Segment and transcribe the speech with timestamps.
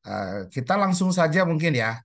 [0.00, 2.00] Eh, kita langsung saja mungkin ya.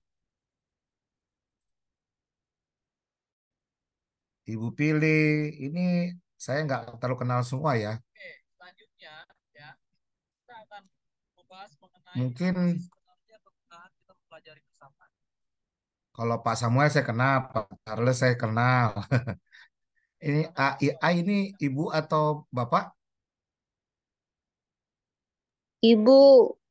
[4.46, 7.98] Ibu pilih ini saya nggak terlalu kenal semua ya.
[7.98, 9.14] Oke, selanjutnya
[9.56, 9.68] ya
[10.44, 10.82] kita akan
[11.34, 15.04] membahas mengenai Mungkin sebenarnya kebutuhan kita mempelajari bersama.
[16.16, 18.86] kalau Pak Samuel saya kenal, Pak Charles saya kenal.
[20.26, 22.96] Ini A, ini ibu atau bapak?
[25.84, 26.18] Ibu,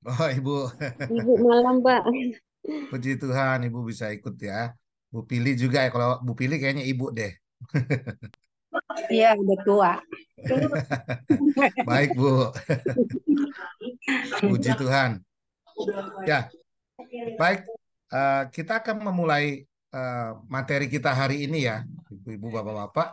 [0.05, 0.69] Oh ibu,
[1.09, 2.01] ibu malam Pak.
[2.93, 4.73] puji Tuhan ibu bisa ikut ya.
[5.09, 5.89] Bu pilih juga ya.
[5.89, 7.33] Kalau Bu pilih kayaknya ibu deh.
[9.07, 9.91] Iya, udah tua.
[11.87, 12.51] Baik Bu,
[14.43, 15.23] puji Tuhan.
[16.27, 16.51] Ya,
[17.39, 17.63] baik.
[18.11, 19.63] Eh, kita akan memulai
[19.95, 23.07] eh, materi kita hari ini ya, ibu-ibu, bapak-bapak.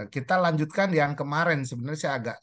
[0.00, 1.68] Eh, Kita lanjutkan yang kemarin.
[1.68, 2.36] Sebenarnya saya agak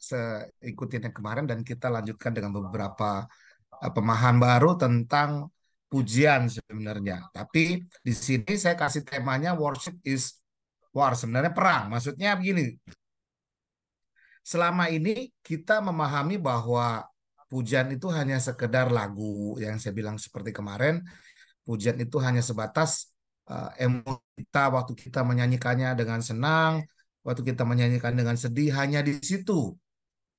[0.62, 3.26] ikutin yang kemarin dan kita lanjutkan dengan beberapa
[3.90, 5.50] pemahaman baru tentang
[5.90, 7.28] pujian sebenarnya.
[7.34, 10.38] Tapi di sini saya kasih temanya worship is
[10.94, 11.18] war.
[11.18, 11.90] Sebenarnya perang.
[11.90, 12.78] Maksudnya begini.
[14.42, 17.06] Selama ini kita memahami bahwa
[17.50, 21.02] pujian itu hanya sekedar lagu yang saya bilang seperti kemarin.
[21.62, 23.12] Pujian itu hanya sebatas
[23.46, 26.82] uh, emosi kita waktu kita menyanyikannya dengan senang,
[27.22, 29.76] waktu kita menyanyikan dengan sedih hanya di situ.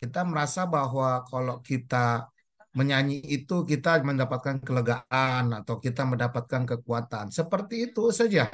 [0.04, 2.28] Kita merasa bahwa kalau kita
[2.74, 7.30] menyanyi itu kita mendapatkan kelegaan atau kita mendapatkan kekuatan.
[7.30, 8.50] Seperti itu saja.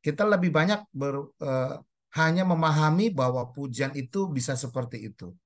[0.00, 1.76] Kita lebih banyak ber, uh,
[2.16, 5.36] hanya memahami bahwa pujian itu bisa seperti itu.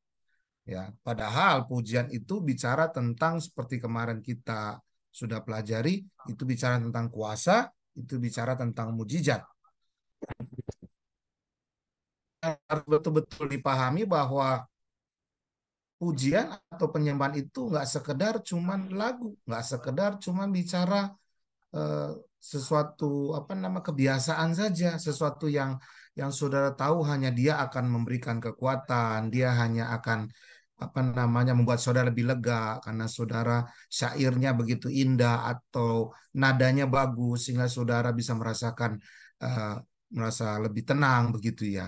[0.63, 4.79] Ya, padahal pujian itu bicara tentang seperti kemarin kita
[5.11, 7.67] sudah pelajari, itu bicara tentang kuasa,
[7.99, 9.43] itu bicara tentang mujizat.
[12.43, 14.63] Harus betul-betul dipahami bahwa
[16.03, 21.15] pujian atau penyembahan itu nggak sekedar cuman lagu, nggak sekedar cuman bicara
[21.79, 22.11] eh,
[22.53, 25.79] sesuatu apa nama kebiasaan saja, sesuatu yang
[26.19, 30.27] yang saudara tahu hanya dia akan memberikan kekuatan, dia hanya akan
[30.83, 37.71] apa namanya membuat saudara lebih lega karena saudara syairnya begitu indah atau nadanya bagus sehingga
[37.71, 38.99] saudara bisa merasakan
[39.47, 39.79] uh,
[40.11, 41.87] merasa lebih tenang begitu ya.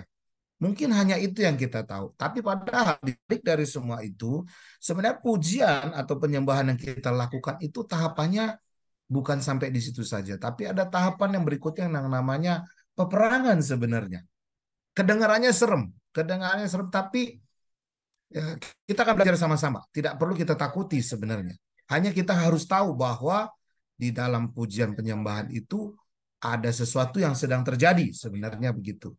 [0.64, 2.16] Mungkin hanya itu yang kita tahu.
[2.16, 4.41] Tapi padahal dibalik dari semua itu,
[4.80, 8.56] sebenarnya pujian atau penyembahan yang kita lakukan itu tahapannya
[9.04, 10.41] bukan sampai di situ saja.
[10.41, 12.64] Tapi ada tahapan yang berikutnya yang namanya
[12.97, 14.25] peperangan sebenarnya.
[14.97, 17.36] Kedengarannya serem, kedengarannya serem, tapi
[18.32, 18.56] ya,
[18.88, 19.84] kita akan belajar sama-sama.
[19.92, 21.52] Tidak perlu kita takuti sebenarnya.
[21.92, 23.52] Hanya kita harus tahu bahwa
[23.94, 25.92] di dalam pujian penyembahan itu
[26.41, 29.12] ada sesuatu yang sedang terjadi sebenarnya begitu.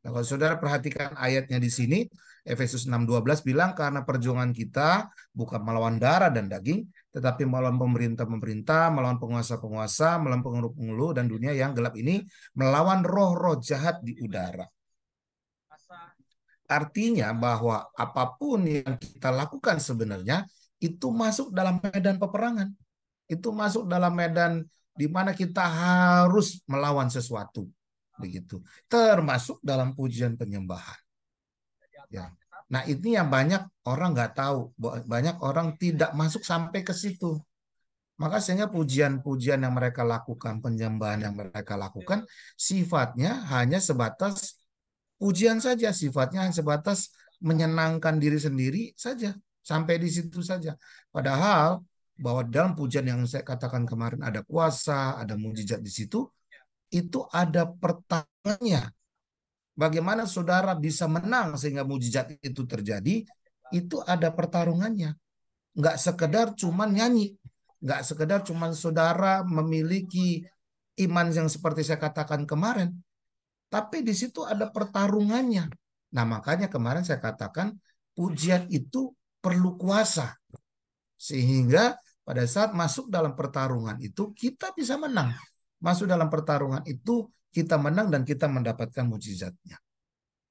[0.00, 2.08] Nah, kalau saudara perhatikan ayatnya di sini,
[2.40, 9.20] Efesus 6:12 bilang karena perjuangan kita bukan melawan darah dan daging, tetapi melawan pemerintah-pemerintah, melawan
[9.20, 12.24] penguasa-penguasa, melawan pengeluh-pengeluh dan dunia yang gelap ini,
[12.56, 14.64] melawan roh-roh jahat di udara.
[16.64, 20.48] Artinya bahwa apa pun yang kita lakukan sebenarnya
[20.80, 22.72] itu masuk dalam medan peperangan.
[23.28, 24.64] Itu masuk dalam medan
[24.96, 27.68] di mana kita harus melawan sesuatu
[28.20, 28.60] begitu.
[28.86, 31.00] Termasuk dalam pujian penyembahan.
[32.10, 32.34] Ya.
[32.66, 34.70] nah ini yang banyak orang nggak tahu.
[34.82, 37.40] Banyak orang tidak masuk sampai ke situ.
[38.20, 44.60] Maka sehingga pujian-pujian yang mereka lakukan penyembahan yang mereka lakukan sifatnya hanya sebatas
[45.16, 45.88] pujian saja.
[45.96, 49.32] Sifatnya hanya sebatas menyenangkan diri sendiri saja.
[49.64, 50.76] Sampai di situ saja.
[51.08, 51.80] Padahal
[52.20, 56.28] bahwa dalam pujian yang saya katakan kemarin ada kuasa ada mujizat di situ
[56.90, 58.90] itu ada pertanyaannya.
[59.78, 63.24] Bagaimana saudara bisa menang sehingga mujizat itu terjadi?
[63.72, 65.16] Itu ada pertarungannya.
[65.78, 67.38] Nggak sekedar cuma nyanyi.
[67.80, 70.44] Nggak sekedar cuma saudara memiliki
[71.00, 72.92] iman yang seperti saya katakan kemarin.
[73.70, 75.70] Tapi di situ ada pertarungannya.
[76.12, 77.72] Nah makanya kemarin saya katakan
[78.12, 80.34] pujian itu perlu kuasa.
[81.16, 81.96] Sehingga
[82.26, 85.32] pada saat masuk dalam pertarungan itu kita bisa menang
[85.80, 89.80] masuk dalam pertarungan itu kita menang dan kita mendapatkan mujizatnya.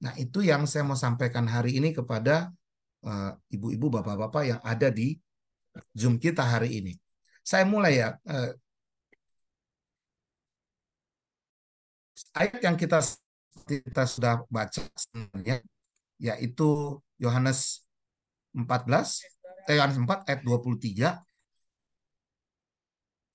[0.03, 2.51] Nah itu yang saya mau sampaikan hari ini kepada
[3.07, 5.15] uh, ibu-ibu, bapak-bapak yang ada di
[5.95, 6.93] Zoom kita hari ini.
[7.43, 8.09] Saya mulai ya.
[8.27, 8.51] Eh, uh,
[12.35, 12.99] ayat yang kita
[13.65, 15.61] kita sudah baca sebenarnya
[16.19, 17.87] yaitu Yohanes
[18.51, 19.23] 14
[19.71, 21.15] eh, Yohanes 4 ayat 23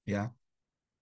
[0.05, 0.29] ya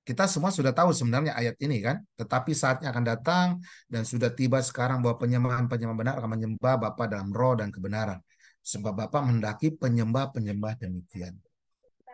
[0.02, 2.02] kita semua sudah tahu sebenarnya ayat ini kan?
[2.18, 3.48] Tetapi saatnya akan datang
[3.86, 8.18] dan sudah tiba sekarang bahwa penyembahan penyembah benar akan menyembah Bapa dalam roh dan kebenaran.
[8.66, 11.38] Sebab Bapa mendaki penyembah-penyembah demikian.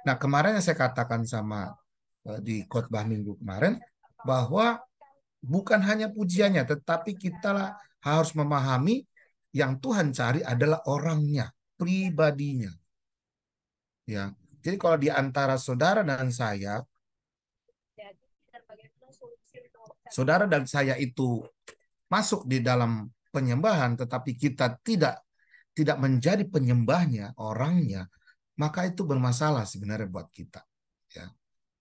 [0.04, 1.72] Nah kemarin yang saya katakan sama
[2.28, 3.80] eh, di khotbah minggu kemarin
[4.20, 4.84] bahwa
[5.40, 7.72] bukan hanya pujiannya tetapi kita
[8.04, 9.08] harus memahami
[9.56, 11.48] yang Tuhan cari adalah orangnya
[11.80, 12.68] pribadinya.
[14.04, 14.36] Ya.
[14.60, 16.82] Jadi kalau di antara saudara dan saya,
[20.10, 21.44] saudara dan saya itu
[22.08, 25.20] masuk di dalam penyembahan, tetapi kita tidak
[25.76, 28.10] tidak menjadi penyembahnya, orangnya,
[28.58, 30.58] maka itu bermasalah sebenarnya buat kita.
[31.14, 31.30] Ya.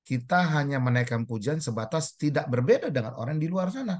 [0.06, 3.98] Kita hanya menaikkan pujian sebatas tidak berbeda dengan orang di luar sana.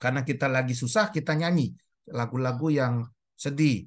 [0.00, 1.70] Karena kita lagi susah, kita nyanyi
[2.10, 3.06] lagu-lagu yang
[3.38, 3.86] sedih,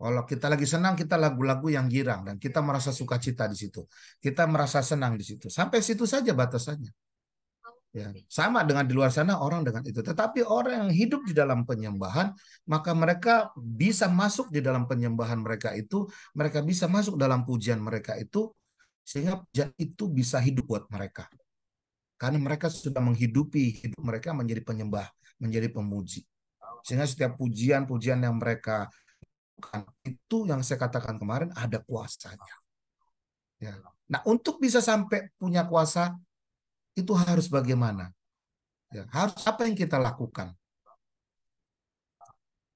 [0.00, 3.84] kalau kita lagi senang, kita lagu-lagu yang girang dan kita merasa sukacita di situ.
[4.16, 5.52] Kita merasa senang di situ.
[5.52, 6.88] Sampai situ saja batasannya.
[7.90, 9.98] Ya, sama dengan di luar sana orang dengan itu.
[9.98, 12.30] Tetapi orang yang hidup di dalam penyembahan,
[12.70, 16.06] maka mereka bisa masuk di dalam penyembahan mereka itu,
[16.38, 18.54] mereka bisa masuk dalam pujian mereka itu,
[19.02, 21.26] sehingga pujian itu bisa hidup buat mereka.
[22.14, 25.10] Karena mereka sudah menghidupi hidup mereka menjadi penyembah,
[25.42, 26.22] menjadi pemuji.
[26.86, 28.86] Sehingga setiap pujian-pujian yang mereka
[30.06, 32.54] itu yang saya katakan kemarin ada kuasanya.
[33.58, 33.76] Ya.
[34.08, 36.16] Nah untuk bisa sampai punya kuasa
[37.00, 38.12] itu harus bagaimana?
[38.90, 40.52] Ya, harus apa yang kita lakukan?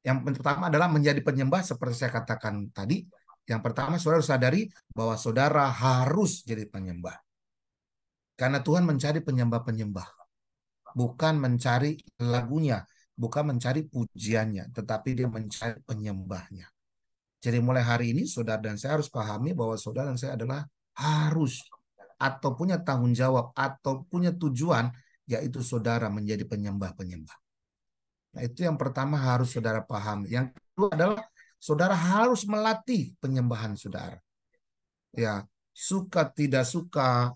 [0.04, 3.08] Yang pertama adalah menjadi penyembah seperti saya katakan tadi.
[3.44, 4.62] Yang pertama saudara harus sadari
[4.92, 7.16] bahwa saudara harus jadi penyembah.
[8.36, 10.08] Karena Tuhan mencari penyembah-penyembah.
[10.94, 12.86] Bukan mencari lagunya,
[13.18, 16.66] bukan mencari pujiannya, tetapi dia mencari penyembahnya.
[17.42, 20.64] Jadi mulai hari ini saudara dan saya harus pahami bahwa saudara dan saya adalah
[20.96, 21.66] harus
[22.24, 24.88] atau punya tanggung jawab atau punya tujuan
[25.28, 27.36] yaitu saudara menjadi penyembah-penyembah.
[28.34, 30.32] Nah, itu yang pertama harus saudara pahami.
[30.32, 31.22] Yang kedua adalah
[31.60, 34.16] saudara harus melatih penyembahan saudara.
[35.14, 37.32] Ya, suka tidak suka,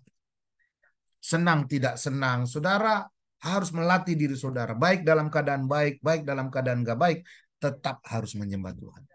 [1.20, 3.06] senang tidak senang, saudara
[3.38, 7.19] harus melatih diri saudara baik dalam keadaan baik, baik dalam keadaan gak baik,
[7.62, 9.06] tetap harus menyembah Tuhan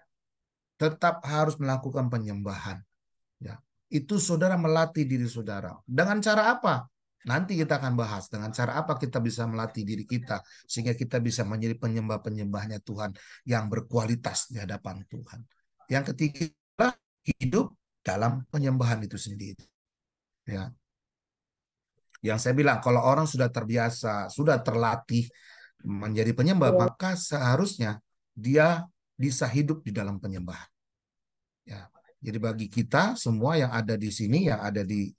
[0.83, 2.83] tetap harus melakukan penyembahan.
[3.39, 3.55] Ya,
[3.93, 5.77] itu saudara melatih diri saudara.
[5.85, 6.89] Dengan cara apa?
[7.23, 11.47] Nanti kita akan bahas dengan cara apa kita bisa melatih diri kita sehingga kita bisa
[11.47, 13.15] menjadi penyembah-penyembahnya Tuhan
[13.47, 15.39] yang berkualitas di hadapan Tuhan.
[15.87, 16.91] Yang ketiga
[17.39, 17.71] hidup
[18.03, 19.63] dalam penyembahan itu sendiri.
[20.43, 20.75] Ya.
[22.19, 25.31] Yang saya bilang kalau orang sudah terbiasa, sudah terlatih
[25.83, 26.77] menjadi penyembah, ya.
[26.79, 28.03] maka seharusnya
[28.35, 28.83] dia
[29.15, 30.67] bisa hidup di dalam penyembahan.
[31.63, 31.92] Ya.
[32.23, 35.11] Jadi bagi kita semua yang ada di sini, yang ada di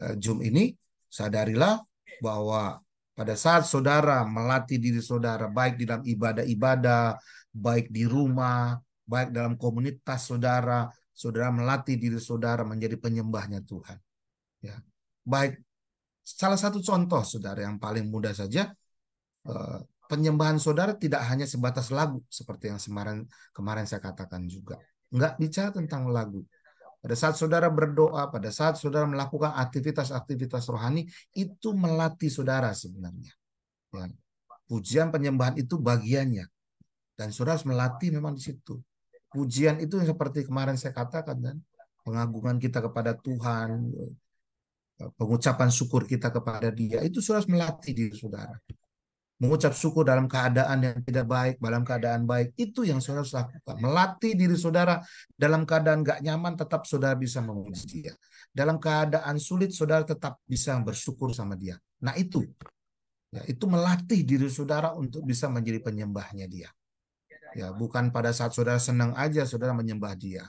[0.00, 0.72] uh, Zoom ini,
[1.12, 1.76] sadarilah
[2.24, 2.80] bahwa
[3.12, 7.20] pada saat saudara melatih diri saudara, baik di dalam ibadah-ibadah,
[7.52, 14.00] baik di rumah, baik dalam komunitas saudara, saudara melatih diri saudara menjadi penyembahnya Tuhan.
[14.64, 14.80] Ya,
[15.28, 15.60] baik.
[16.24, 18.72] Salah satu contoh saudara yang paling mudah saja,
[19.44, 19.78] uh,
[20.08, 24.80] penyembahan saudara tidak hanya sebatas lagu seperti yang kemarin kemarin saya katakan juga
[25.10, 26.42] nggak bicara tentang lagu.
[27.06, 31.06] Pada saat saudara berdoa, pada saat saudara melakukan aktivitas-aktivitas rohani,
[31.38, 33.30] itu melatih saudara sebenarnya.
[33.94, 34.10] Ya.
[34.66, 36.50] Pujian penyembahan itu bagiannya.
[37.14, 38.82] Dan saudara harus melatih memang di situ.
[39.30, 41.56] Pujian itu yang seperti kemarin saya katakan kan,
[42.02, 43.86] pengagungan kita kepada Tuhan,
[45.14, 48.58] pengucapan syukur kita kepada Dia, itu saudara harus melatih diri saudara
[49.36, 53.76] mengucap syukur dalam keadaan yang tidak baik, dalam keadaan baik, itu yang saudara harus lakukan.
[53.80, 55.04] Melatih diri saudara
[55.36, 58.12] dalam keadaan gak nyaman, tetap saudara bisa memuji dia.
[58.48, 61.76] Dalam keadaan sulit, saudara tetap bisa bersyukur sama dia.
[62.00, 62.44] Nah itu,
[63.28, 66.72] ya, itu melatih diri saudara untuk bisa menjadi penyembahnya dia.
[67.56, 70.44] Ya, bukan pada saat saudara senang aja saudara menyembah dia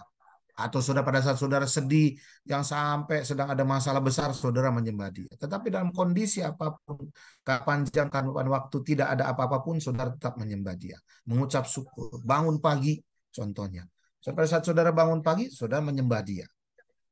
[0.58, 2.18] atau saudara pada saat saudara sedih
[2.50, 5.30] yang sampai sedang ada masalah besar saudara menyembah dia.
[5.38, 7.14] Tetapi dalam kondisi apa pun,
[7.46, 10.98] kapan jam, kapan waktu tidak ada apa-apa pun saudara tetap menyembah dia.
[11.30, 12.98] Mengucap syukur, bangun pagi
[13.30, 13.86] contohnya.
[14.26, 16.50] Pada saat saudara bangun pagi, saudara menyembah dia.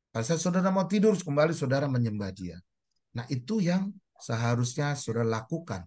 [0.09, 2.57] Pada saat saudara mau tidur kembali saudara menyembah dia.
[3.13, 5.85] Nah itu yang seharusnya saudara lakukan.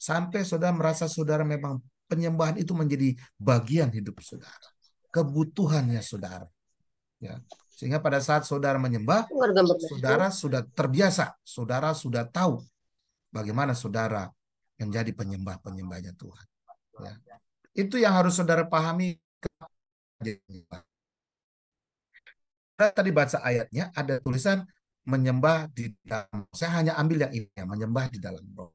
[0.00, 4.72] Sampai saudara merasa saudara memang penyembahan itu menjadi bagian hidup saudara.
[5.12, 6.48] Kebutuhannya saudara
[7.24, 7.40] Ya.
[7.72, 9.24] Sehingga pada saat saudara menyembah,
[9.88, 12.60] saudara sudah terbiasa, saudara sudah tahu
[13.32, 14.28] bagaimana saudara
[14.76, 16.46] menjadi penyembah-penyembahnya Tuhan.
[17.00, 17.12] Ya.
[17.72, 19.16] Itu yang harus saudara pahami.
[22.74, 24.62] Tadi baca ayatnya ada tulisan
[25.08, 26.46] menyembah di dalam.
[26.52, 28.70] Saya hanya ambil yang ini, ya, menyembah di dalam roh.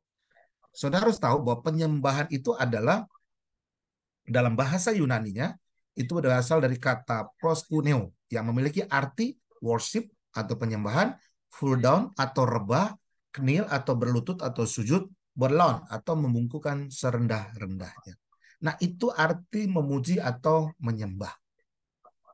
[0.75, 3.07] Saudara harus tahu bahwa penyembahan itu adalah
[4.27, 5.57] dalam bahasa Yunani-nya
[5.99, 11.11] itu berasal dari kata proskuneo yang memiliki arti worship atau penyembahan,
[11.51, 12.95] full down atau rebah,
[13.35, 18.15] kneel atau berlutut atau sujud, berlawn atau membungkukan serendah-rendahnya.
[18.63, 21.31] Nah, itu arti memuji atau menyembah.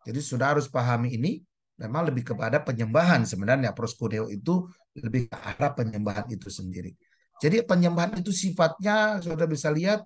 [0.05, 1.41] Jadi sudah harus pahami ini
[1.81, 4.69] memang lebih kepada penyembahan sebenarnya proskuneo itu
[5.01, 6.93] lebih ke arah penyembahan itu sendiri.
[7.41, 10.05] Jadi penyembahan itu sifatnya sudah bisa lihat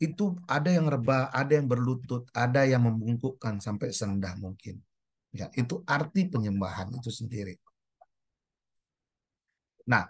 [0.00, 4.80] itu ada yang rebah, ada yang berlutut, ada yang membungkukkan sampai serendah mungkin.
[5.30, 7.54] Ya, itu arti penyembahan itu sendiri.
[9.84, 10.08] Nah,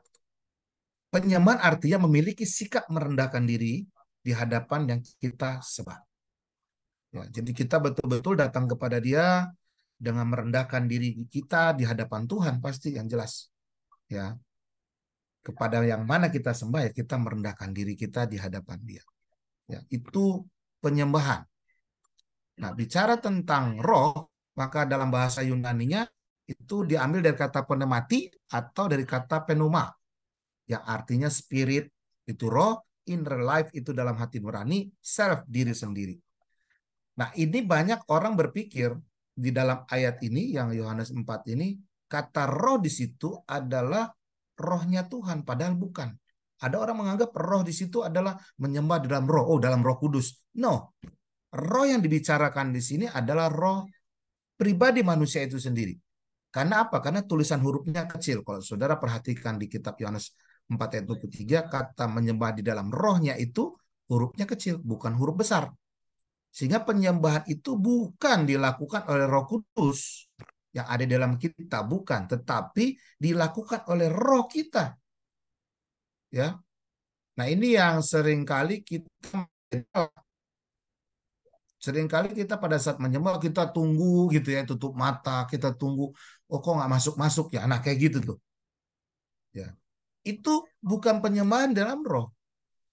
[1.11, 3.83] penyembahan artinya memiliki sikap merendahkan diri
[4.23, 5.99] di hadapan yang kita sembah.
[7.11, 9.51] Ya, jadi kita betul-betul datang kepada Dia
[9.99, 13.51] dengan merendahkan diri kita di hadapan Tuhan pasti yang jelas.
[14.07, 14.39] Ya.
[15.43, 19.03] Kepada yang mana kita sembah ya kita merendahkan diri kita di hadapan Dia.
[19.71, 20.43] Ya, itu
[20.83, 21.47] penyembahan.
[22.61, 26.11] Nah, bicara tentang roh, maka dalam bahasa Yunani-nya
[26.51, 29.87] itu diambil dari kata penemati atau dari kata penuma.
[30.67, 31.87] Yang artinya spirit
[32.27, 36.19] itu roh, inner life itu dalam hati nurani, self diri sendiri.
[37.17, 38.93] Nah, ini banyak orang berpikir
[39.31, 41.25] di dalam ayat ini yang Yohanes 4
[41.55, 41.79] ini
[42.11, 44.11] kata roh di situ adalah
[44.59, 46.11] rohnya Tuhan padahal bukan.
[46.61, 50.45] Ada orang menganggap roh di situ adalah menyembah dalam roh, oh dalam roh kudus.
[50.61, 50.93] No,
[51.57, 53.89] roh yang dibicarakan di sini adalah roh
[54.61, 55.97] pribadi manusia itu sendiri.
[56.53, 57.01] Karena apa?
[57.01, 58.45] Karena tulisan hurufnya kecil.
[58.45, 60.37] Kalau saudara perhatikan di kitab Yohanes
[60.69, 63.73] 4 ayat 23, kata menyembah di dalam rohnya itu
[64.13, 65.73] hurufnya kecil, bukan huruf besar.
[66.51, 70.29] Sehingga penyembahan itu bukan dilakukan oleh roh kudus
[70.77, 72.29] yang ada dalam kita, bukan.
[72.29, 75.00] Tetapi dilakukan oleh roh kita
[76.31, 76.59] ya.
[77.37, 79.11] Nah, ini yang sering kali kita
[81.81, 86.13] sering kali kita pada saat menyembah kita tunggu gitu ya, tutup mata, kita tunggu
[86.51, 87.65] oh kok nggak masuk-masuk ya.
[87.71, 88.39] Nah, kayak gitu tuh.
[89.57, 89.73] Ya.
[90.23, 92.31] Itu bukan penyembahan dalam roh.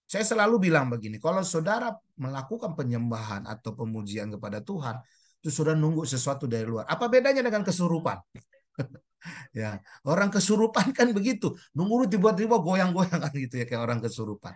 [0.08, 4.96] Saya selalu bilang begini, kalau saudara melakukan penyembahan atau pemujian kepada Tuhan,
[5.44, 6.88] itu sudah nunggu sesuatu dari luar.
[6.88, 8.16] Apa bedanya dengan kesurupan?
[9.52, 11.52] ya orang kesurupan kan begitu.
[11.74, 14.54] Nunggu tiba-tiba goyang-goyang kan gitu ya kayak orang kesurupan.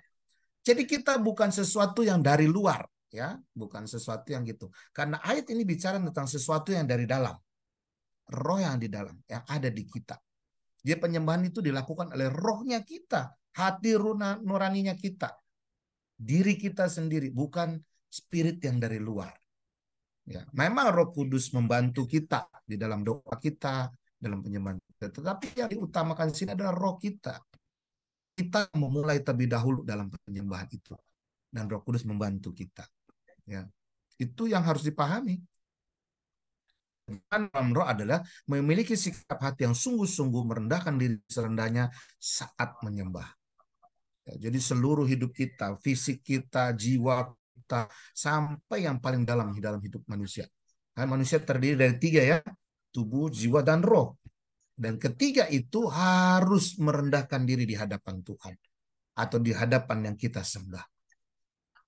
[0.62, 3.34] Jadi kita bukan sesuatu yang dari luar ya.
[3.52, 4.70] Bukan sesuatu yang gitu.
[4.94, 7.34] Karena ayat ini bicara tentang sesuatu yang dari dalam.
[8.32, 10.16] Roh yang di dalam yang ada di kita.
[10.82, 13.94] Dia penyembahan itu dilakukan oleh rohnya kita hati
[14.42, 15.30] nuraninya kita.
[16.16, 17.76] Diri kita sendiri bukan
[18.08, 19.32] spirit yang dari luar.
[20.22, 23.90] Ya memang Roh Kudus membantu kita di dalam doa kita
[24.22, 24.78] dalam penyembahan.
[25.02, 27.42] Tetapi yang diutamakan di sini adalah roh kita.
[28.32, 30.94] Kita memulai terlebih dahulu dalam penyembahan itu.
[31.50, 32.86] Dan roh kudus membantu kita.
[33.44, 33.66] Ya,
[34.14, 35.42] Itu yang harus dipahami.
[37.02, 43.26] Dalam roh adalah memiliki sikap hati yang sungguh-sungguh merendahkan diri serendahnya saat menyembah.
[44.22, 50.06] Ya, jadi seluruh hidup kita, fisik kita, jiwa kita, sampai yang paling dalam dalam hidup
[50.06, 50.46] manusia.
[50.94, 52.38] Kan manusia terdiri dari tiga ya,
[52.92, 54.20] tubuh, jiwa, dan roh.
[54.72, 58.54] Dan ketiga itu harus merendahkan diri di hadapan Tuhan.
[59.16, 60.84] Atau di hadapan yang kita sembah.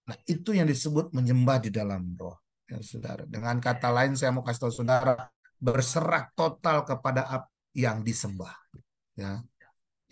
[0.04, 2.40] Nah itu yang disebut menyembah di dalam roh.
[2.64, 3.24] Ya, saudara.
[3.28, 5.28] Dengan kata lain saya mau kasih tahu saudara.
[5.60, 8.52] Berserah total kepada yang disembah.
[9.16, 9.40] Ya.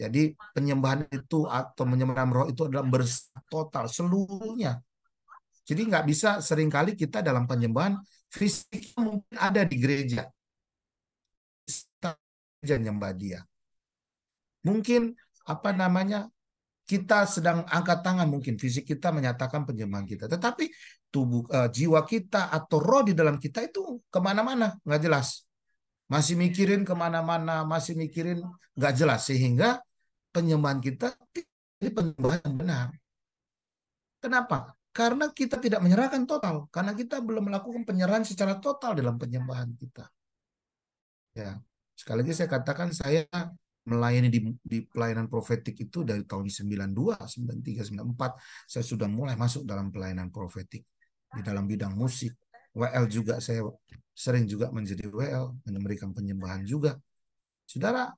[0.00, 4.80] Jadi penyembahan itu atau menyembah roh itu adalah berserah total seluruhnya.
[5.62, 8.00] Jadi nggak bisa sering kali kita dalam penyembahan
[8.32, 10.26] fisik mungkin ada di gereja,
[12.62, 13.42] saja nyembah dia.
[14.62, 15.18] Mungkin
[15.50, 16.30] apa namanya
[16.86, 20.70] kita sedang angkat tangan mungkin fisik kita menyatakan penyembahan kita, tetapi
[21.10, 25.42] tubuh uh, jiwa kita atau roh di dalam kita itu ke mana-mana nggak jelas,
[26.06, 28.38] masih mikirin ke mana-mana, masih mikirin
[28.78, 29.82] nggak jelas sehingga
[30.30, 31.10] penyembahan kita
[31.82, 32.88] ini penyembahan yang benar.
[34.22, 34.78] Kenapa?
[34.94, 40.06] Karena kita tidak menyerahkan total, karena kita belum melakukan penyerahan secara total dalam penyembahan kita.
[41.32, 41.58] Ya,
[42.02, 43.22] Sekali lagi saya katakan saya
[43.86, 49.62] melayani di, di pelayanan profetik itu dari tahun 92, 93, 94 saya sudah mulai masuk
[49.62, 50.82] dalam pelayanan profetik
[51.30, 52.34] di dalam bidang musik.
[52.74, 53.62] WL juga saya
[54.18, 56.98] sering juga menjadi WL, memberikan penyembahan juga.
[57.70, 58.10] Saudara,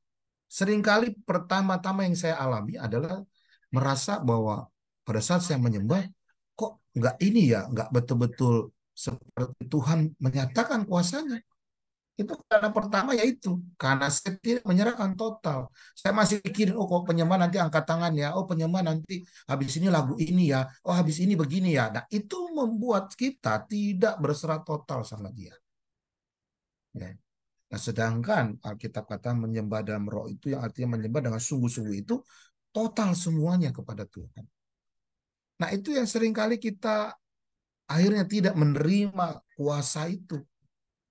[0.49, 3.21] sering kali pertama-tama yang saya alami adalah
[3.69, 4.65] merasa bahwa
[5.05, 6.09] pada saat saya menyembah,
[6.57, 11.45] kok nggak ini ya, nggak betul-betul seperti Tuhan menyatakan kuasanya.
[12.15, 15.67] Itu karena pertama yaitu karena saya tidak menyerahkan total.
[15.99, 19.91] Saya masih pikirin oh kok penyembah nanti angkat tangan ya, oh penyembah nanti habis ini
[19.91, 21.91] lagu ini ya, oh habis ini begini ya.
[21.91, 25.59] Nah itu membuat kita tidak berserah total sama dia.
[26.95, 27.11] Ya.
[27.75, 32.23] Nah sedangkan Alkitab kata menyembah dalam roh itu yang artinya menyembah dengan sungguh-sungguh itu
[32.71, 34.47] total semuanya kepada Tuhan.
[35.59, 37.11] Nah itu yang sering kali kita
[37.91, 40.39] akhirnya tidak menerima kuasa itu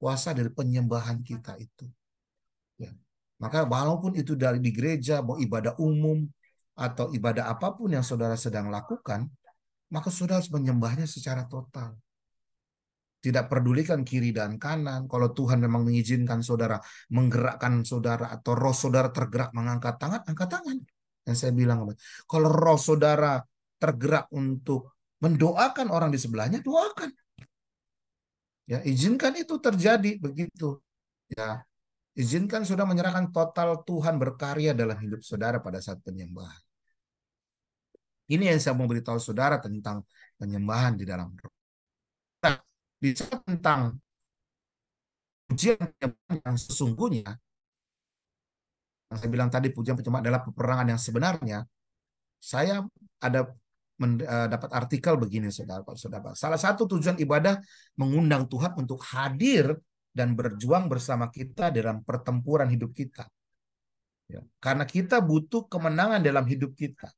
[0.03, 1.87] kuasa dari penyembahan kita itu.
[2.75, 2.91] Ya.
[3.39, 6.27] Maka walaupun itu dari di gereja, mau ibadah umum
[6.75, 9.31] atau ibadah apa pun yang saudara sedang lakukan,
[9.87, 11.95] maka saudara harus menyembahnya secara total.
[13.23, 15.07] Tidak pedulikan kiri dan kanan.
[15.07, 16.75] Kalau Tuhan memang mengizinkan saudara
[17.07, 20.77] menggerakkan saudara atau roh saudara tergerak mengangkat tangan, angkat tangan.
[21.23, 21.87] Yang saya bilang,
[22.27, 23.39] kalau roh saudara
[23.79, 27.22] tergerak untuk mendoakan orang di sebelahnya, doakan.
[28.63, 30.79] Ya, izinkan itu terjadi begitu.
[31.27, 31.67] Ya,
[32.15, 36.63] izinkan sudah menyerahkan total Tuhan berkarya dalam hidup saudara pada saat penyembahan.
[38.31, 40.07] Ini yang saya mau beritahu saudara tentang
[40.39, 41.51] penyembahan di dalam roh.
[42.47, 42.55] Nah,
[43.03, 43.99] bicara tentang
[45.51, 45.77] pujian
[46.31, 47.35] yang sesungguhnya,
[49.11, 51.67] yang saya bilang tadi pujian penyembahan adalah peperangan yang sebenarnya,
[52.39, 52.79] saya
[53.19, 53.51] ada
[54.01, 56.33] Eh, dapat artikel begini saudara saudara.
[56.33, 57.61] Salah satu tujuan ibadah
[57.95, 59.77] mengundang Tuhan untuk hadir
[60.09, 63.29] dan berjuang bersama kita dalam pertempuran hidup kita.
[64.27, 67.13] Ya, karena kita butuh kemenangan dalam hidup kita.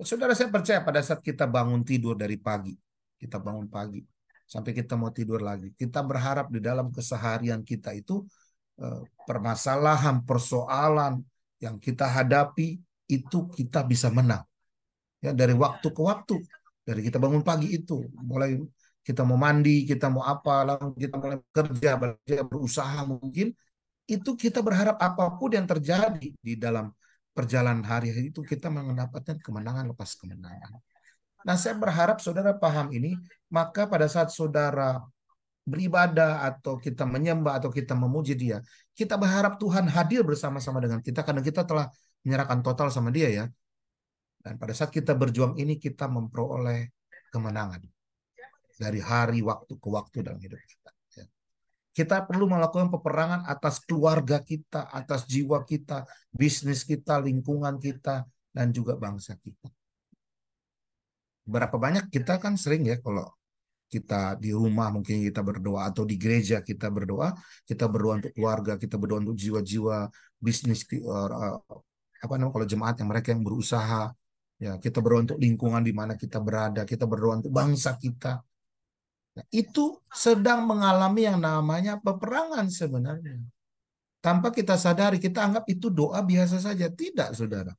[0.00, 2.76] Saudara saya percaya pada saat kita bangun tidur dari pagi
[3.16, 4.04] kita bangun pagi
[4.46, 8.22] sampai kita mau tidur lagi kita berharap di dalam keseharian kita itu
[8.78, 11.24] eh, permasalahan persoalan
[11.58, 12.78] yang kita hadapi
[13.08, 14.44] itu kita bisa menang
[15.24, 16.36] ya dari waktu ke waktu.
[16.86, 18.62] dari kita bangun pagi itu mulai
[19.02, 23.50] kita mau mandi kita mau apa lalu kita mulai bekerja bekerja berusaha mungkin
[24.06, 26.94] itu kita berharap apa pun yang terjadi di dalam
[27.34, 30.78] perjalanan hari itu kita mendapatkan kemenangan lepas kemenangan.
[31.42, 33.18] Nah saya berharap saudara paham ini
[33.50, 35.02] maka pada saat saudara
[35.66, 38.62] beribadah atau kita menyembah atau kita memuji dia
[38.94, 41.90] kita berharap Tuhan hadir bersama-sama dengan kita karena kita telah
[42.22, 43.44] menyerahkan total sama dia ya
[44.46, 46.94] dan pada saat kita berjuang ini kita memperoleh
[47.34, 47.82] kemenangan
[48.78, 50.90] dari hari waktu ke waktu dalam hidup kita.
[51.18, 51.26] Ya.
[51.90, 58.22] Kita perlu melakukan peperangan atas keluarga kita, atas jiwa kita, bisnis kita, lingkungan kita,
[58.54, 59.66] dan juga bangsa kita.
[61.42, 63.26] Berapa banyak kita kan sering ya kalau
[63.90, 67.34] kita di rumah mungkin kita berdoa atau di gereja kita berdoa,
[67.66, 70.06] kita berdoa untuk keluarga, kita berdoa untuk jiwa-jiwa
[70.38, 71.02] bisnis eh,
[72.22, 74.14] apa namanya kalau jemaat yang mereka yang berusaha
[74.56, 78.40] Ya, kita berdoa untuk lingkungan di mana kita berada, kita berdoa untuk bangsa kita.
[79.36, 83.36] Nah, itu sedang mengalami yang namanya peperangan sebenarnya.
[84.24, 86.88] Tanpa kita sadari, kita anggap itu doa biasa saja.
[86.88, 87.76] Tidak, saudara.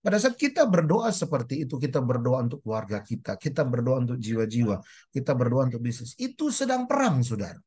[0.00, 4.80] Pada saat kita berdoa seperti itu, kita berdoa untuk keluarga kita, kita berdoa untuk jiwa-jiwa,
[5.12, 6.16] kita berdoa untuk bisnis.
[6.20, 7.60] Itu sedang perang, saudara.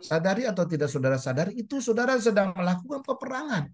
[0.00, 3.68] Sadari atau tidak saudara sadari, itu saudara sedang melakukan peperangan.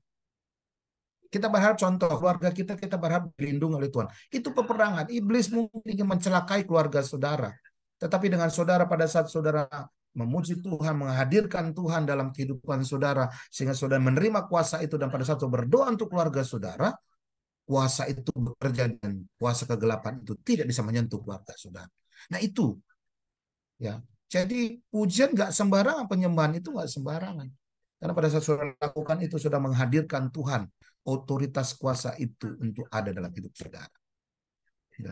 [1.27, 4.09] Kita berharap contoh keluarga kita kita berharap dilindungi oleh Tuhan.
[4.31, 5.11] Itu peperangan.
[5.11, 7.51] Iblis mungkin ingin mencelakai keluarga saudara.
[7.99, 9.67] Tetapi dengan saudara pada saat saudara
[10.17, 15.45] memuji Tuhan, menghadirkan Tuhan dalam kehidupan saudara sehingga saudara menerima kuasa itu dan pada saat
[15.45, 16.97] berdoa untuk keluarga saudara,
[17.69, 21.91] kuasa itu bekerja dan kuasa kegelapan itu tidak bisa menyentuh keluarga saudara.
[22.33, 22.81] Nah itu
[23.77, 24.01] ya.
[24.27, 27.47] Jadi pujian nggak sembarangan, penyembahan itu nggak sembarangan.
[28.07, 30.71] Karena pada saat saudara lakukan itu sudah menghadirkan Tuhan
[31.11, 33.91] otoritas kuasa itu untuk ada dalam hidup saudara.
[34.95, 35.11] Ya.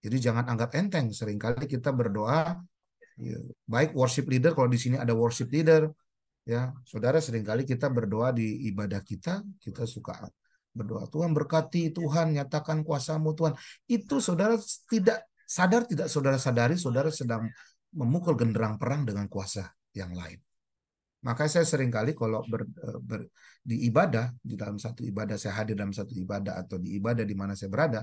[0.00, 1.12] Jadi jangan anggap enteng.
[1.12, 2.56] Seringkali kita berdoa,
[3.20, 5.92] ya, baik worship leader, kalau di sini ada worship leader,
[6.48, 10.24] ya saudara sering kali kita berdoa di ibadah kita, kita suka
[10.72, 13.52] berdoa Tuhan berkati, Tuhan nyatakan kuasamu Tuhan.
[13.84, 14.56] Itu saudara
[14.88, 17.52] tidak sadar tidak saudara sadari, saudara sedang
[17.92, 20.40] memukul genderang perang dengan kuasa yang lain.
[21.24, 23.20] Maka saya sering kali kalau ber, eh, ber,
[23.64, 27.32] di ibadah, di dalam satu ibadah saya hadir dalam satu ibadah atau di ibadah di
[27.32, 28.00] mana saya berada,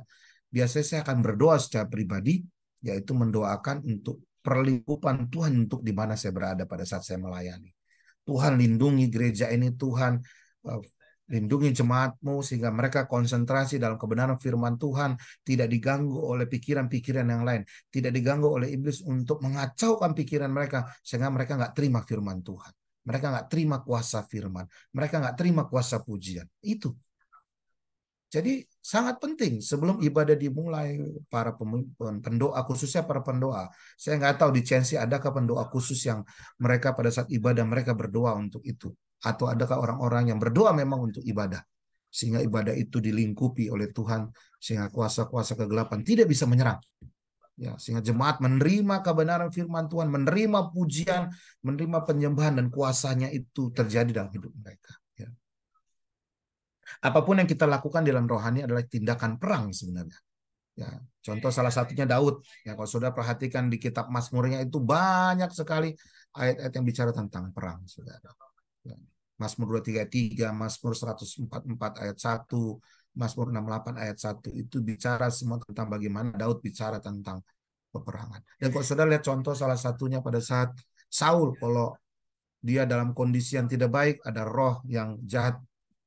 [0.50, 2.42] biasanya saya akan berdoa secara pribadi,
[2.82, 7.70] yaitu mendoakan untuk perlindungan Tuhan untuk di mana saya berada pada saat saya melayani.
[8.26, 10.18] Tuhan lindungi gereja ini, Tuhan
[10.66, 10.82] uh,
[11.30, 15.14] lindungi jemaatmu sehingga mereka konsentrasi dalam kebenaran firman Tuhan,
[15.46, 17.62] tidak diganggu oleh pikiran-pikiran yang lain,
[17.94, 22.81] tidak diganggu oleh iblis untuk mengacaukan pikiran mereka sehingga mereka nggak terima firman Tuhan.
[23.02, 24.66] Mereka nggak terima kuasa firman.
[24.94, 26.46] Mereka nggak terima kuasa pujian.
[26.62, 26.94] Itu.
[28.32, 30.96] Jadi sangat penting sebelum ibadah dimulai
[31.28, 31.52] para
[32.00, 33.68] pendoa khususnya para pendoa.
[34.00, 36.24] Saya nggak tahu di Chelsea adakah pendoa khusus yang
[36.56, 38.88] mereka pada saat ibadah mereka berdoa untuk itu
[39.20, 41.60] atau adakah orang-orang yang berdoa memang untuk ibadah
[42.12, 44.28] sehingga ibadah itu dilingkupi oleh Tuhan
[44.60, 46.80] sehingga kuasa-kuasa kegelapan tidak bisa menyerang.
[47.60, 51.30] Ya, sehingga jemaat menerima kebenaran firman Tuhan, menerima pujian,
[51.62, 55.02] menerima penyembahan dan kuasanya itu terjadi dalam hidup mereka.
[57.00, 60.20] Apa pun yang kita lakukan dalam rohani adalah tindakan perang sebenarnya.
[60.76, 62.44] Ya, contoh salah satunya Daud.
[62.68, 65.96] Ya, kalau sudah perhatikan di kitab Mazmurnya itu banyak sekali
[66.36, 68.32] ayat-ayat yang bicara tentang perang, saudara.
[68.84, 68.98] Ya.
[69.40, 72.78] Mazmur 233, Mazmur 144 ayat 1,
[73.12, 77.43] Mazmur 68 ayat 1 itu bicara semua tentang bagaimana Daud bicara tentang
[77.91, 78.39] peperangan.
[78.56, 80.71] Dan kalau sudah lihat contoh salah satunya pada saat
[81.12, 81.91] Saul kalau
[82.63, 85.60] dia dalam kondisi yang tidak baik, ada roh yang jahat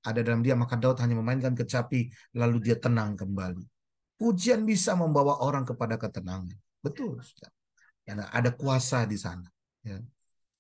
[0.05, 3.65] ada dalam dia, maka Daud hanya memainkan kecapi, lalu dia tenang kembali.
[4.21, 6.53] Pujian bisa membawa orang kepada ketenangan.
[6.85, 7.25] Betul.
[8.05, 9.49] Ada kuasa di sana.
[9.81, 10.05] Ya.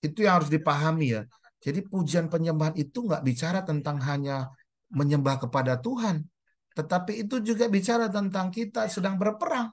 [0.00, 1.22] Itu yang harus dipahami ya.
[1.60, 4.48] Jadi pujian penyembahan itu nggak bicara tentang hanya
[4.88, 6.24] menyembah kepada Tuhan.
[6.74, 9.70] Tetapi itu juga bicara tentang kita sedang berperang.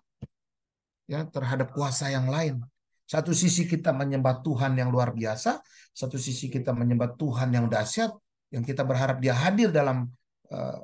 [1.09, 2.63] ya terhadap kuasa yang lain.
[3.03, 5.59] Satu sisi kita menyembah Tuhan yang luar biasa,
[5.91, 8.15] satu sisi kita menyembah Tuhan yang dahsyat,
[8.55, 10.07] yang kita berharap dia hadir dalam
[10.47, 10.79] uh,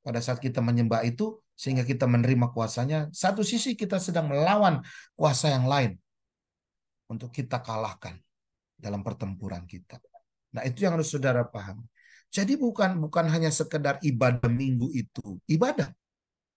[0.00, 3.12] pada saat kita menyembah itu sehingga kita menerima kuasanya.
[3.12, 4.80] Satu sisi kita sedang melawan
[5.12, 6.00] kuasa yang lain
[7.12, 8.16] untuk kita kalahkan
[8.80, 10.00] dalam pertempuran kita.
[10.56, 11.84] Nah, itu yang harus saudara paham.
[12.30, 15.88] Jadi bukan bukan hanya sekedar ibadah minggu itu, ibadah.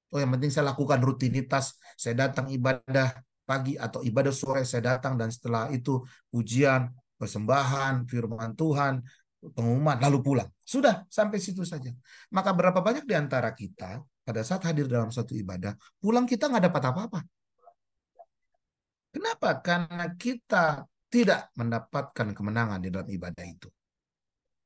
[0.10, 3.14] Oh, yang penting saya lakukan rutinitas, saya datang ibadah
[3.46, 6.02] pagi atau ibadah sore saya datang dan setelah itu
[6.34, 9.02] ujian, persembahan, firman Tuhan,
[9.54, 10.50] pengumuman lalu pulang.
[10.66, 11.94] Sudah sampai situ saja.
[12.34, 16.70] Maka berapa banyak di antara kita pada saat hadir dalam satu ibadah, pulang kita nggak
[16.70, 17.20] dapat apa-apa.
[19.10, 19.58] Kenapa?
[19.66, 23.70] Karena kita tidak mendapatkan kemenangan di dalam ibadah itu.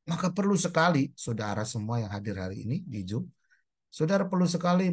[0.03, 3.23] Maka perlu sekali saudara semua yang hadir hari ini di Zoom,
[3.87, 4.91] saudara perlu sekali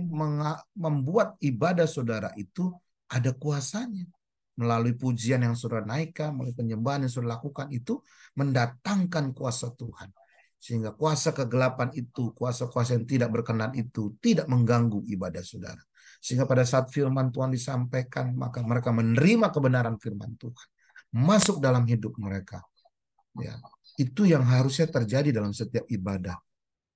[0.76, 2.70] membuat ibadah saudara itu
[3.10, 4.06] ada kuasanya
[4.54, 7.98] melalui pujian yang sudah naikkan, melalui penyembahan yang sudah lakukan itu
[8.36, 10.12] mendatangkan kuasa Tuhan.
[10.60, 15.80] Sehingga kuasa kegelapan itu, kuasa-kuasa yang tidak berkenan itu tidak mengganggu ibadah saudara.
[16.20, 20.68] Sehingga pada saat firman Tuhan disampaikan, maka mereka menerima kebenaran firman Tuhan.
[21.16, 22.60] Masuk dalam hidup mereka.
[23.40, 23.56] Ya,
[24.00, 26.40] itu yang harusnya terjadi dalam setiap ibadah.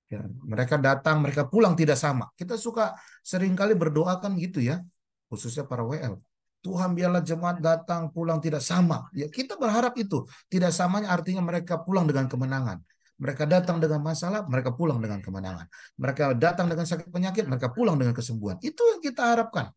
[0.09, 2.29] Ya, mereka datang, mereka pulang tidak sama.
[2.33, 4.81] Kita suka sering kali berdoakan gitu ya,
[5.29, 6.17] khususnya para WL.
[6.65, 9.05] Tuhan biarlah jemaat datang pulang tidak sama.
[9.13, 10.25] Ya kita berharap itu.
[10.49, 12.81] Tidak samanya artinya mereka pulang dengan kemenangan.
[13.21, 15.69] Mereka datang dengan masalah, mereka pulang dengan kemenangan.
[15.95, 18.57] Mereka datang dengan sakit penyakit, mereka pulang dengan kesembuhan.
[18.65, 19.69] Itu yang kita harapkan.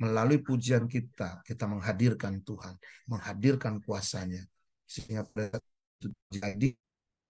[0.00, 2.76] Melalui pujian kita, kita menghadirkan Tuhan,
[3.08, 4.44] menghadirkan kuasanya.
[4.84, 5.26] Sehingga
[6.32, 6.72] jadi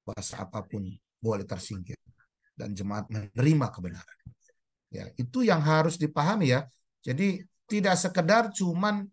[0.06, 0.86] kuasa apa pun
[1.20, 1.98] boleh tersingkir.
[2.54, 4.18] Dan jemaat menerima kebenaran.
[4.90, 6.66] Ya, itu yang harus dipahami ya.
[7.00, 9.06] Jadi tidak sekedar cuman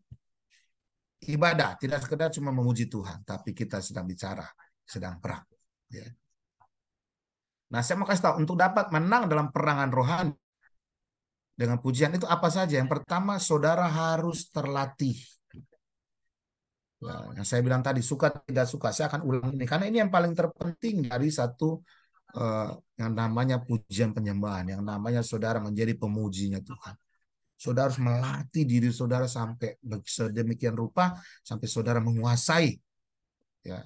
[1.24, 4.46] ibadah, tidak sekedar cuma memuji Tuhan, tapi kita sedang bicara,
[4.84, 5.46] sedang perang.
[5.88, 6.10] Ya.
[7.72, 10.34] Nah, saya mau kasih tahu untuk dapat menang dalam perangan rohani
[11.58, 12.78] dengan pujian itu apa saja?
[12.78, 15.18] Yang pertama, saudara harus terlatih.
[16.98, 20.10] Ya, yang saya bilang tadi suka tidak suka, saya akan ulang ini karena ini yang
[20.10, 21.78] paling terpenting dari satu
[22.34, 26.98] uh, yang namanya pujian penyembahan, yang namanya saudara menjadi pemujinya Tuhan.
[27.58, 32.78] Saudara harus melatih diri saudara sampai sedemikian rupa sampai saudara menguasai
[33.66, 33.82] ya.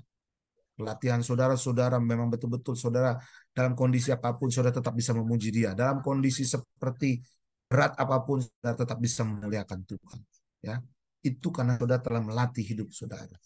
[0.72, 3.20] Pelatihan saudara-saudara memang betul-betul saudara
[3.54, 5.76] dalam kondisi apa pun saudara tetap bisa memuji dia.
[5.76, 7.22] Dalam kondisi seperti
[7.68, 10.20] berat apa pun saudara tetap bisa memuliakan Tuhan.
[10.64, 10.80] Ya,
[11.22, 13.38] itu karena saudara telah melatih hidup saudara.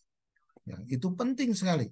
[0.65, 1.91] Ya, itu penting sekali.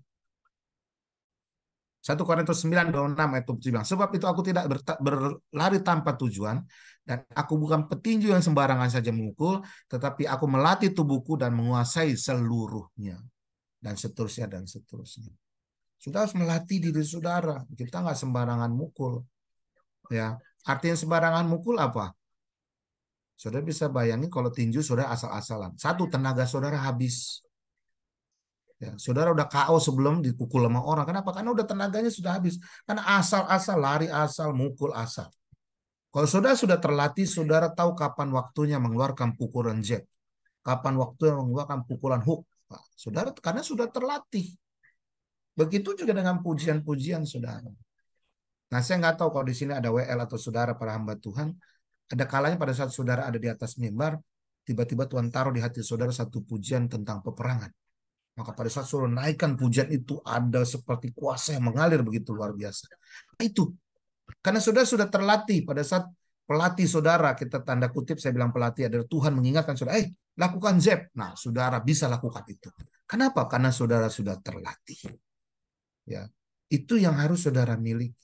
[2.04, 4.68] 1 Korintus 9 26 ayat 7 bilang, sebab itu aku tidak
[5.00, 6.60] berlari tanpa tujuan
[7.08, 13.24] dan aku bukan petinju yang sembarangan saja memukul, tetapi aku melatih tubuhku dan menguasai seluruhnya
[13.80, 15.32] dan seterusnya dan seterusnya.
[15.96, 17.64] Sudah harus melatih diri saudara.
[17.72, 19.24] Kita nggak sembarangan mukul.
[20.12, 20.36] Ya,
[20.68, 22.12] artinya sembarangan mukul apa?
[23.44, 25.76] Saudara bisa bayangin kalau tinju saudara asal-asalan.
[25.76, 27.44] Satu tenaga saudara habis.
[28.80, 31.04] Ya, saudara udah KO sebelum dipukul sama orang.
[31.04, 31.36] Kenapa?
[31.36, 32.56] Karena udah tenaganya sudah habis.
[32.88, 35.28] Karena asal-asal lari asal mukul asal.
[36.08, 40.08] Kalau saudara sudah terlatih, saudara tahu kapan waktunya mengeluarkan pukulan jet.
[40.64, 42.48] Kapan waktunya mengeluarkan pukulan hook.
[42.72, 44.56] Nah, saudara karena sudah terlatih.
[45.52, 47.68] Begitu juga dengan pujian-pujian saudara.
[48.72, 51.52] Nah, saya nggak tahu kalau di sini ada WL atau saudara para hamba Tuhan.
[52.12, 54.20] Ada kalanya pada saat saudara ada di atas mimbar,
[54.64, 57.72] tiba-tiba Tuhan taruh di hati saudara satu pujian tentang peperangan.
[58.34, 62.90] Maka pada saat saudara naikkan pujian itu ada seperti kuasa yang mengalir begitu luar biasa.
[63.38, 63.70] Nah, itu
[64.42, 66.10] karena saudara sudah terlatih pada saat
[66.44, 71.14] pelatih saudara kita tanda kutip saya bilang pelatih adalah Tuhan mengingatkan saudara, eh lakukan zep.
[71.14, 72.70] Nah, saudara bisa lakukan itu.
[73.06, 73.46] Kenapa?
[73.46, 75.14] Karena saudara sudah terlatih.
[76.04, 76.28] Ya,
[76.68, 78.23] itu yang harus saudara miliki.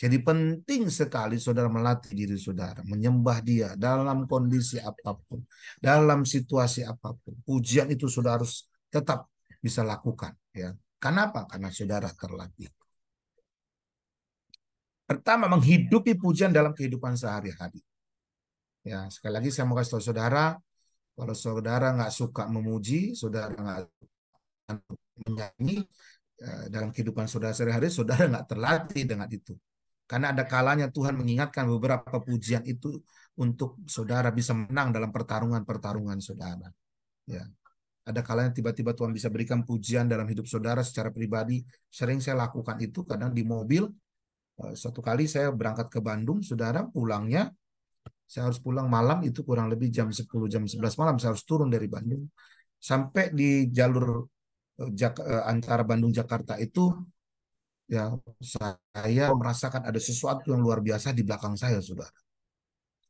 [0.00, 5.44] Jadi penting sekali saudara melatih diri saudara, menyembah dia dalam kondisi apa pun,
[5.76, 7.36] dalam situasi apa pun.
[7.44, 9.28] Pujian itu saudara harus tetap
[9.60, 10.32] bisa lakukan.
[10.56, 11.48] Ya, Kenapa?
[11.48, 12.68] Karena saudara terlatih.
[15.08, 17.80] Pertama, menghidupi pujian dalam kehidupan sehari-hari.
[18.84, 20.56] Ya, sekali lagi saya mau kasih tahu saudara,
[21.16, 23.80] kalau saudara nggak suka memuji, saudara nggak
[25.24, 25.84] menyanyi
[26.38, 29.56] ya, dalam kehidupan saudara sehari-hari, saudara nggak terlatih dengan itu.
[30.10, 32.98] Karena ada kalanya Tuhan mengingatkan beberapa pujian itu
[33.38, 36.66] untuk saudara bisa menang dalam pertarungan-pertarungan saudara.
[37.30, 37.46] Ya.
[38.02, 41.62] Ada kalanya tiba-tiba Tuhan bisa berikan pujian dalam hidup saudara secara pribadi.
[41.86, 43.86] Sering saya lakukan itu kadang di mobil.
[44.66, 47.54] Eh, Satu kali saya berangkat ke Bandung, saudara pulangnya
[48.26, 51.70] saya harus pulang malam itu kurang lebih jam 10 jam 11 malam saya harus turun
[51.70, 52.26] dari Bandung.
[52.82, 54.26] Sampai di jalur
[54.82, 56.90] eh, eh, antara Bandung Jakarta itu
[57.90, 62.14] ya saya merasakan ada sesuatu yang luar biasa di belakang saya, saudara.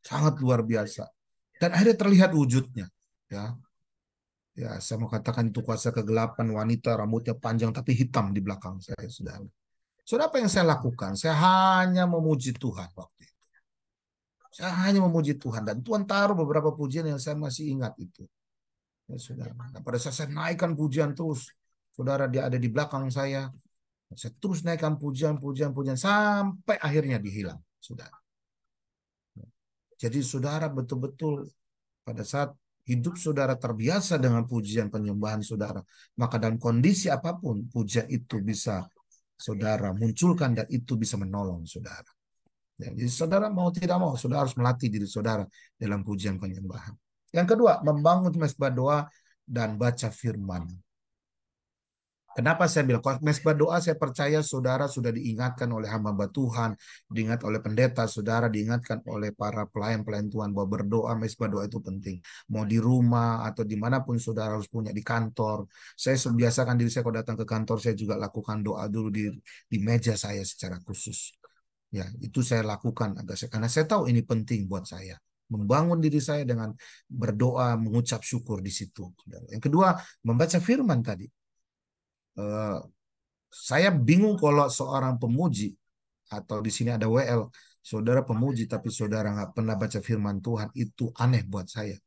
[0.00, 1.04] Sangat luar biasa.
[1.60, 2.88] Dan akhirnya terlihat wujudnya.
[3.28, 3.52] Ya,
[4.56, 9.04] ya saya mau katakan itu kuasa kegelapan wanita rambutnya panjang tapi hitam di belakang saya,
[9.12, 9.44] saudara.
[10.08, 11.12] Saudara, apa yang saya lakukan?
[11.14, 13.44] Saya hanya memuji Tuhan waktu itu.
[14.50, 18.24] Saya hanya memuji Tuhan dan Tuhan taruh beberapa pujian yang saya masih ingat itu.
[19.06, 19.52] Ya, saudara.
[19.52, 21.52] Nah, pada saat saya naikkan pujian terus,
[21.92, 23.52] saudara dia ada di belakang saya,
[24.18, 28.16] saya terus naikkan pujian, pujian, pujian sampai akhirnya dihilang, saudara.
[30.00, 31.46] Jadi saudara betul-betul
[32.02, 32.56] pada saat
[32.88, 35.84] hidup saudara terbiasa dengan pujian penyembahan saudara,
[36.18, 38.88] maka dalam kondisi apa pun pujian itu bisa
[39.36, 42.08] saudara munculkan dan itu bisa menolong saudara.
[42.80, 45.44] Ya, jadi saudara mau tidak mau, saudara harus melatih diri saudara
[45.76, 46.96] dalam pujian penyembahan.
[47.30, 48.98] Yang kedua, membangun mesbah doa
[49.44, 50.64] dan baca firman.
[52.30, 56.78] Kenapa saya bilang mesbah doa saya percaya saudara sudah diingatkan oleh hamba Tuhan,
[57.10, 62.22] diingat oleh pendeta, saudara diingatkan oleh para pelayan-pelayan Tuhan bahwa berdoa mesbah doa itu penting.
[62.54, 65.66] Mau di rumah atau di mana pun saudara harus punya di kantor.
[65.98, 69.26] Saya biasakan diri saya kalau datang ke kantor saya juga lakukan doa dulu di
[69.66, 71.34] di meja saya secara khusus.
[71.90, 75.18] Ya itu saya lakukan agak karena saya tahu ini penting buat saya
[75.50, 76.70] membangun diri saya dengan
[77.10, 79.10] berdoa, mengucap syukur di situ.
[79.50, 81.26] Yang kedua, membaca firman tadi.
[82.38, 82.78] Eh,
[83.50, 85.74] saya bingung kalau seorang pemuji
[86.30, 87.50] atau di sini ada WL,
[87.82, 91.98] saudara pemuji tapi saudara nggak pernah baca firman Tuhan itu aneh buat saya.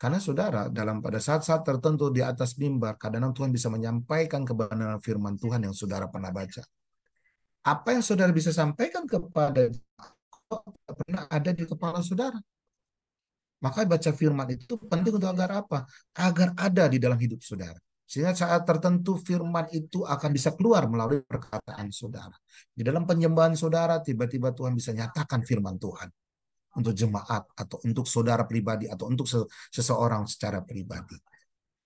[0.00, 5.36] Karena saudara dalam pada saat-saat tertentu di atas mimbar, kadang Tuhan bisa menyampaikan kebenaran firman
[5.36, 6.64] Tuhan yang saudara pernah baca.
[7.60, 9.68] Apa yang saudara bisa sampaikan kepada
[10.88, 12.40] pernah ada di kepala saudara.
[13.60, 15.84] Maka baca firman itu penting untuk agar apa?
[16.16, 17.76] Agar ada di dalam hidup saudara.
[18.10, 22.34] Sehingga saat tertentu firman itu akan bisa keluar melalui perkataan saudara.
[22.74, 26.10] Di dalam penyembahan saudara, tiba-tiba Tuhan bisa nyatakan firman Tuhan.
[26.74, 29.30] Untuk jemaat, atau untuk saudara pribadi, atau untuk
[29.70, 31.14] seseorang secara pribadi.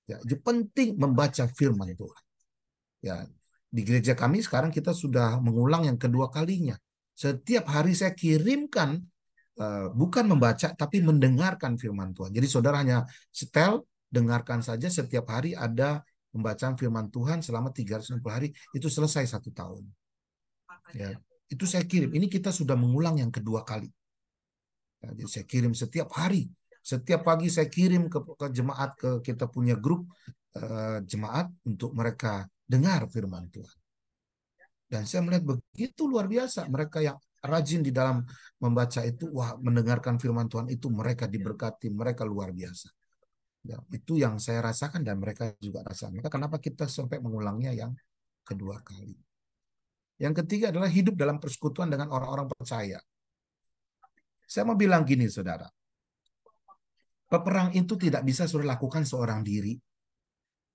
[0.09, 2.25] Ya, jadi penting membaca firman Tuhan.
[3.05, 3.29] Ya,
[3.69, 6.77] di gereja kami sekarang kita sudah mengulang yang kedua kalinya.
[7.13, 8.97] Setiap hari saya kirimkan
[9.61, 12.33] uh, bukan membaca tapi mendengarkan firman Tuhan.
[12.33, 16.01] Jadi saudara hanya setel dengarkan saja setiap hari ada
[16.35, 19.87] pembacaan firman Tuhan selama 360 hari itu selesai satu tahun.
[20.91, 21.15] Ya,
[21.47, 22.11] itu saya kirim.
[22.11, 23.87] Ini kita sudah mengulang yang kedua kali.
[24.99, 26.51] Ya, jadi saya kirim setiap hari,
[26.83, 30.11] setiap pagi saya kirim ke, ke jemaat ke kita punya grup
[30.59, 33.79] uh, jemaat untuk mereka dengar firman Tuhan.
[34.91, 38.25] Dan saya melihat begitu luar biasa mereka yang rajin di dalam
[38.59, 42.89] membaca itu, wah mendengarkan firman Tuhan itu mereka diberkati, mereka luar biasa.
[43.65, 46.21] Ya, itu yang saya rasakan dan mereka juga rasakan.
[46.21, 47.97] Maka kenapa kita sampai mengulangnya yang
[48.45, 49.17] kedua kali.
[50.21, 53.01] Yang ketiga adalah hidup dalam persekutuan dengan orang-orang percaya.
[54.45, 55.65] Saya mau bilang gini, saudara.
[57.25, 59.81] Peperang itu tidak bisa sudah lakukan seorang diri.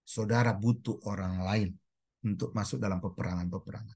[0.01, 1.69] Saudara butuh orang lain
[2.25, 3.95] untuk masuk dalam peperangan-peperangan.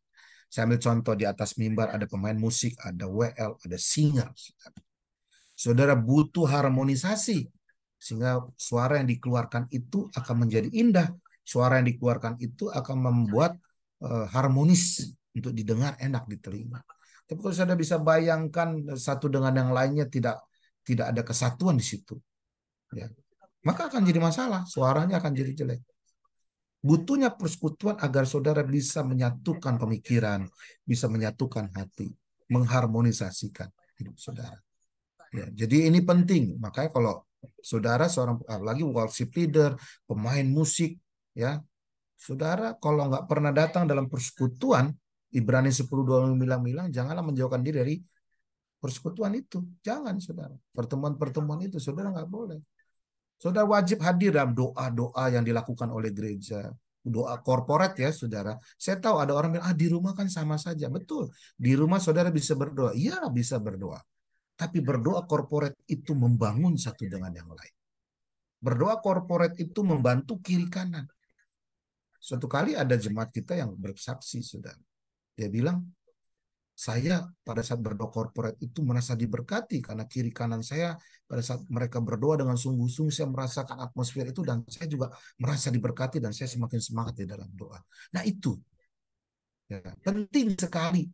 [0.53, 4.29] Saya ambil contoh di atas mimbar ada pemain musik, ada WL, ada singer.
[5.58, 7.49] Saudara butuh harmonisasi
[8.03, 11.07] sehingga suara yang dikeluarkan itu akan menjadi indah.
[11.43, 13.55] Suara yang dikeluarkan itu akan membuat
[14.03, 16.83] uh, harmonis untuk didengar enak di telinga.
[17.23, 20.43] Tapi kalau saudara bisa bayangkan satu dengan yang lainnya tidak
[20.83, 22.19] tidak ada kesatuan di situ,
[22.91, 23.07] ya,
[23.63, 24.67] maka akan jadi masalah.
[24.67, 25.81] Suaranya akan jadi jelek.
[26.83, 30.43] Butuhnya persekutuan agar saudara bisa menyatukan pemikiran,
[30.83, 32.11] bisa menyatukan hati,
[32.51, 34.59] mengharmonisasikan hidup saudara.
[35.31, 36.59] Ya, jadi ini penting.
[36.59, 37.23] Makanya kalau
[37.60, 39.75] saudara seorang lagi worship leader,
[40.08, 40.97] pemain musik,
[41.36, 41.60] ya,
[42.15, 44.91] saudara kalau nggak pernah datang dalam persekutuan,
[45.34, 47.95] Ibrani 10.2 bilang-bilang, janganlah menjauhkan diri dari
[48.77, 49.65] persekutuan itu.
[49.82, 50.53] Jangan, saudara.
[50.75, 52.60] Pertemuan-pertemuan itu, saudara nggak boleh.
[53.41, 56.71] Saudara wajib hadir dalam doa-doa yang dilakukan oleh gereja.
[57.03, 58.56] Doa korporat ya saudara.
[58.79, 60.88] Saya tahu ada orang bilang, ah di rumah kan sama saja.
[60.88, 61.27] Betul.
[61.60, 62.95] Di rumah saudara bisa berdoa.
[62.95, 63.99] Iya bisa berdoa.
[64.53, 67.75] Tapi berdoa korporat itu membangun satu dengan yang lain.
[68.63, 71.09] Berdoa korporat itu membantu kiri kanan.
[72.21, 74.79] Suatu kali ada jemaat kita yang bersaksi, saudara.
[75.35, 75.83] Dia bilang,
[76.73, 80.97] saya pada saat berdoa korporat itu merasa diberkati karena kiri kanan saya
[81.29, 86.17] pada saat mereka berdoa dengan sungguh-sungguh saya merasakan atmosfer itu dan saya juga merasa diberkati
[86.17, 87.77] dan saya semakin semangat di dalam doa.
[88.17, 88.57] Nah itu
[89.69, 91.05] ya, penting sekali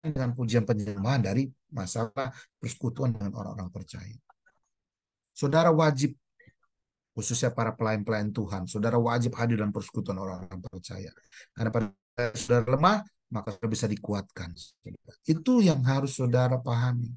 [0.00, 4.16] dengan pujian penyembahan dari masalah persekutuan dengan orang-orang percaya.
[5.34, 6.16] Saudara wajib
[7.14, 11.10] khususnya para pelayan-pelayan Tuhan, saudara wajib hadir dalam persekutuan orang-orang percaya.
[11.54, 11.88] Karena pada
[12.34, 12.98] saudara lemah,
[13.30, 14.50] maka bisa dikuatkan.
[15.22, 17.14] Itu yang harus saudara pahami.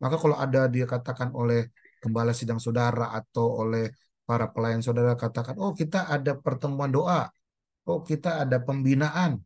[0.00, 3.92] Maka kalau ada dia katakan oleh gembala sidang saudara atau oleh
[4.24, 7.28] para pelayan saudara katakan, oh kita ada pertemuan doa,
[7.88, 9.40] oh kita ada pembinaan,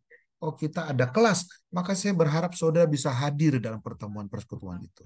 [0.44, 5.02] oh kita ada kelas, maka saya berharap saudara bisa hadir dalam pertemuan persekutuan itu.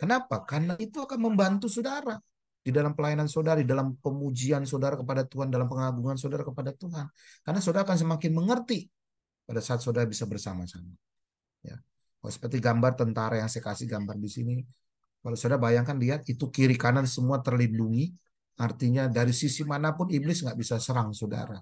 [0.00, 0.42] Kenapa?
[0.48, 2.16] Karena itu akan membantu saudara
[2.62, 7.06] di dalam pelayanan saudara, di dalam pemujian saudara kepada Tuhan, dalam pengagungan saudara kepada Tuhan.
[7.44, 8.88] Karena saudara akan semakin mengerti
[9.48, 10.92] pada saat saudara bisa bersama-sama.
[11.64, 11.80] Ya.
[12.20, 14.56] Oh, seperti gambar tentara yang saya kasih gambar di sini.
[15.24, 18.12] Kalau saudara bayangkan lihat itu kiri kanan semua terlindungi.
[18.58, 21.58] Artinya dari sisi mana pun iblis nggak bisa serang saudara.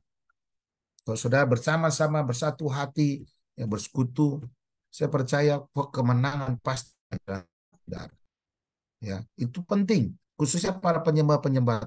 [1.07, 3.23] Kalau saudara bersama-sama bersatu hati,
[3.55, 4.43] yang bersekutu,
[4.91, 5.63] saya percaya
[5.95, 7.47] kemenangan pasti ada.
[8.99, 11.87] Ya, itu penting, khususnya para penyembah-penyembah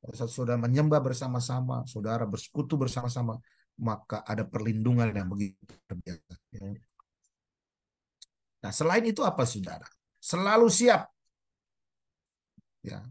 [0.00, 3.36] Pada saat saudara menyembah bersama-sama, saudara bersekutu bersama-sama,
[3.80, 6.34] maka ada perlindungan yang begitu terbiasa.
[6.56, 6.72] Ya.
[8.60, 9.84] Nah, selain itu apa saudara?
[10.20, 11.08] Selalu siap.
[12.80, 13.04] Ya.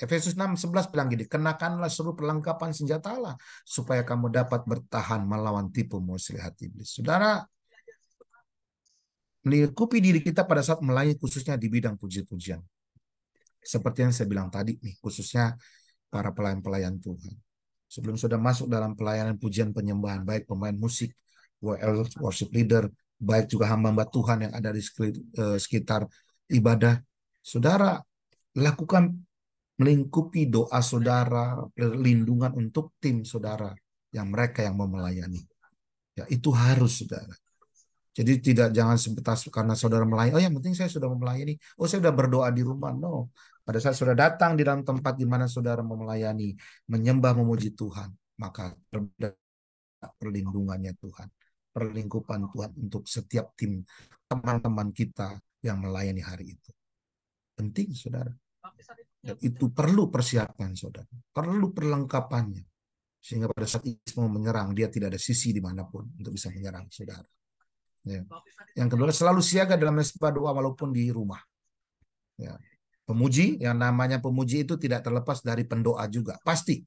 [0.00, 3.36] Efesus 6:11 bilang gini, kenakanlah seluruh perlengkapan senjata Allah
[3.68, 6.96] supaya kamu dapat bertahan melawan tipu muslihat iblis.
[6.96, 7.44] Saudara,
[9.44, 12.64] melingkupi diri kita pada saat melayani khususnya di bidang puji-pujian.
[13.60, 15.52] Seperti yang saya bilang tadi nih, khususnya
[16.08, 17.36] para pelayan-pelayan Tuhan
[17.90, 21.10] sebelum sudah masuk dalam pelayanan pujian penyembahan, baik pemain musik,
[21.60, 22.86] worship leader,
[23.18, 26.06] baik juga hamba-hamba Tuhan yang ada di eh, sekitar
[26.54, 27.02] ibadah,
[27.42, 27.98] saudara
[28.54, 29.26] lakukan
[29.80, 33.72] melingkupi doa saudara, perlindungan untuk tim saudara
[34.12, 35.40] yang mereka yang mau melayani.
[36.12, 37.32] Ya, itu harus saudara.
[38.12, 42.04] Jadi tidak jangan sebatas karena saudara melayani, oh yang penting saya sudah melayani, oh saya
[42.04, 42.92] sudah berdoa di rumah.
[42.92, 43.32] No,
[43.64, 46.52] pada saat sudah datang di dalam tempat di mana saudara melayani,
[46.90, 48.76] menyembah, memuji Tuhan, maka
[50.20, 51.28] perlindungannya Tuhan,
[51.72, 53.80] perlingkupan Tuhan untuk setiap tim
[54.28, 56.70] teman-teman kita yang melayani hari itu.
[57.56, 58.34] Penting, saudara.
[59.20, 61.08] Dan itu perlu persiapan, saudara.
[61.30, 62.64] Perlu perlengkapannya.
[63.20, 63.84] Sehingga pada saat
[64.16, 67.26] mau menyerang, dia tidak ada sisi di mana pun untuk bisa menyerang, saudara.
[68.08, 68.24] Ya.
[68.72, 71.40] Yang kedua, selalu siaga dalam mesbah doa walaupun di rumah.
[72.40, 72.56] Ya.
[73.04, 76.40] Pemuji, yang namanya pemuji itu tidak terlepas dari pendoa juga.
[76.40, 76.80] Pasti.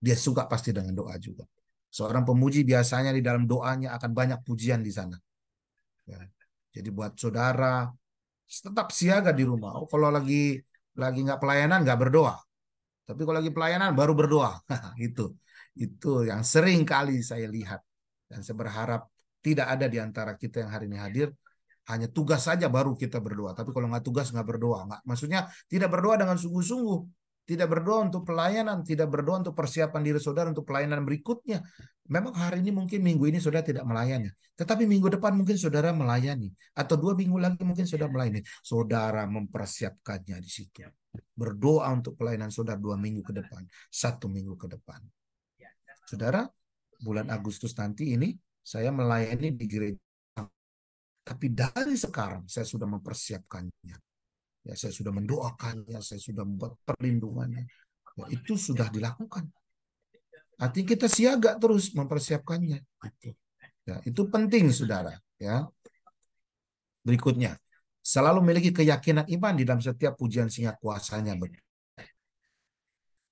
[0.00, 1.44] Dia suka pasti dengan doa juga.
[1.88, 5.16] Seorang pemuji biasanya di dalam doanya akan banyak pujian di sana.
[6.08, 6.20] Ya.
[6.74, 7.86] Jadi buat saudara,
[8.44, 9.78] tetap siaga di rumah.
[9.78, 10.58] Oh, kalau lagi
[10.98, 12.34] lagi nggak pelayanan nggak berdoa.
[13.04, 14.58] Tapi kalau lagi pelayanan baru berdoa.
[15.06, 15.34] itu
[15.74, 17.82] itu yang sering kali saya lihat
[18.30, 19.10] dan saya berharap
[19.42, 21.28] tidak ada di antara kita yang hari ini hadir
[21.90, 23.52] hanya tugas saja baru kita berdoa.
[23.52, 24.88] Tapi kalau nggak tugas nggak berdoa.
[24.88, 27.00] Nggak, maksudnya tidak berdoa dengan sungguh-sungguh.
[27.44, 31.60] Tidak berdoa untuk pelayanan, tidak berdoa untuk persiapan diri saudara untuk pelayanan berikutnya.
[32.04, 34.28] Memang hari ini mungkin minggu ini saudara tidak melayani.
[34.54, 36.52] Tetapi minggu depan mungkin saudara melayani.
[36.76, 38.44] Atau dua minggu lagi mungkin saudara melayani.
[38.60, 40.84] Saudara mempersiapkannya di situ.
[41.32, 43.64] Berdoa untuk pelayanan saudara dua minggu ke depan.
[43.88, 45.00] Satu minggu ke depan.
[46.04, 46.44] Saudara,
[47.00, 50.04] bulan Agustus nanti ini saya melayani di gereja
[51.24, 53.96] tapi dari sekarang saya sudah mempersiapkannya.
[54.64, 57.64] Ya, saya sudah mendoakannya, saya sudah membuat perlindungannya.
[58.20, 59.48] Ya, itu sudah dilakukan.
[60.58, 62.78] Artinya kita siaga terus mempersiapkannya.
[62.82, 63.30] Itu.
[63.84, 65.18] Ya, itu penting, saudara.
[65.36, 65.68] Ya.
[67.04, 67.60] Berikutnya,
[68.00, 71.60] selalu memiliki keyakinan iman di dalam setiap pujian sehingga kuasanya benar.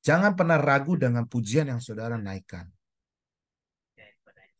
[0.02, 2.66] Jangan pernah ragu dengan pujian yang saudara naikkan.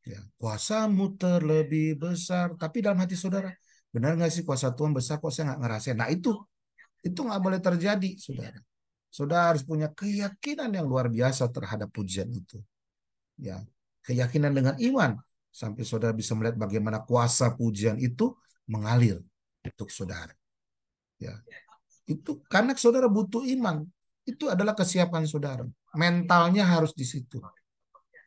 [0.03, 3.55] Ya, kuasamu terlebih besar, tapi dalam hati saudara,
[3.95, 5.95] benar nggak sih kuasa Tuhan besar kok saya nggak ngerasain?
[5.99, 6.35] Nah itu,
[7.07, 8.59] itu nggak boleh terjadi, saudara.
[9.13, 12.57] Saudara harus punya keyakinan yang luar biasa terhadap pujian itu.
[13.37, 13.61] Ya,
[14.09, 15.21] keyakinan dengan iman
[15.53, 18.33] sampai saudara bisa melihat bagaimana kuasa pujian itu
[18.65, 19.21] mengalir
[19.61, 20.33] untuk saudara.
[21.21, 21.37] Ya.
[22.09, 23.85] Itu karena saudara butuh iman.
[24.25, 25.69] Itu adalah kesiapan saudara.
[25.93, 27.37] Mentalnya harus di situ.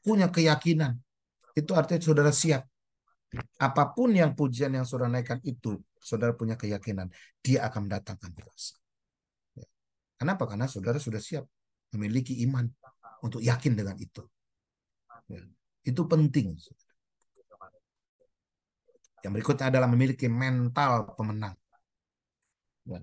[0.06, 1.02] Punya keyakinan.
[1.58, 2.62] Itu artinya saudara siap.
[3.58, 7.10] Apa pun yang pujian yang saudara naikkan itu, saudara punya keyakinan.
[7.42, 8.85] Dia akan mendatangkan kuasa.
[10.16, 10.44] Kenapa?
[10.48, 11.46] Karena saudara sudah siap.
[11.96, 12.68] Memiliki iman
[13.24, 14.24] untuk yakin dengan itu.
[15.32, 15.44] Ya.
[15.86, 16.58] Itu penting.
[19.24, 21.56] Yang berikutnya adalah memiliki mental pemenang.
[22.86, 23.02] Ya.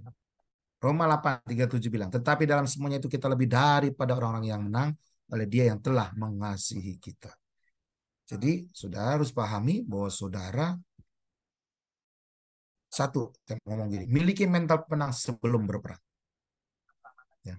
[0.83, 4.91] Roma 8:37 bilang, tetapi dalam semuanya itu kita lebih daripada orang-orang yang menang
[5.31, 7.31] oleh dia yang telah mengasihi kita.
[8.27, 10.75] Jadi saudara harus pahami bahwa saudara
[12.93, 16.03] satu, saya ngomong gini, miliki mental pemenang sebelum berperang.
[17.47, 17.55] Ya.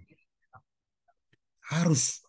[1.73, 2.21] Harus.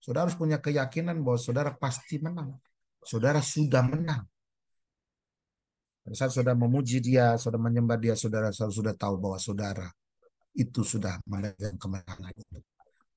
[0.00, 2.56] Saudara harus punya keyakinan bahwa saudara pasti menang.
[3.04, 4.24] Saudara sudah menang.
[6.06, 9.90] Pada saat saudara memuji dia, saudara menyembah dia, saudara sudah tahu bahwa saudara
[10.54, 12.62] itu sudah memegang kemenangan itu.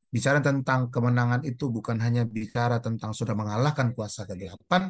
[0.10, 4.90] Bicara tentang kemenangan itu bukan hanya bicara tentang sudah mengalahkan kuasa kegelapan,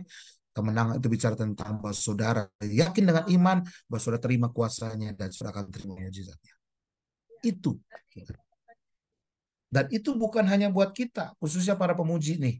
[0.55, 3.57] kemenangan itu bicara tentang bahwa saudara yakin dengan iman
[3.91, 6.55] bahwa saudara terima kuasanya dan saudara akan terima mujizatnya.
[7.43, 7.83] Itu.
[9.69, 12.57] Dan itu bukan hanya buat kita, khususnya para pemuji nih.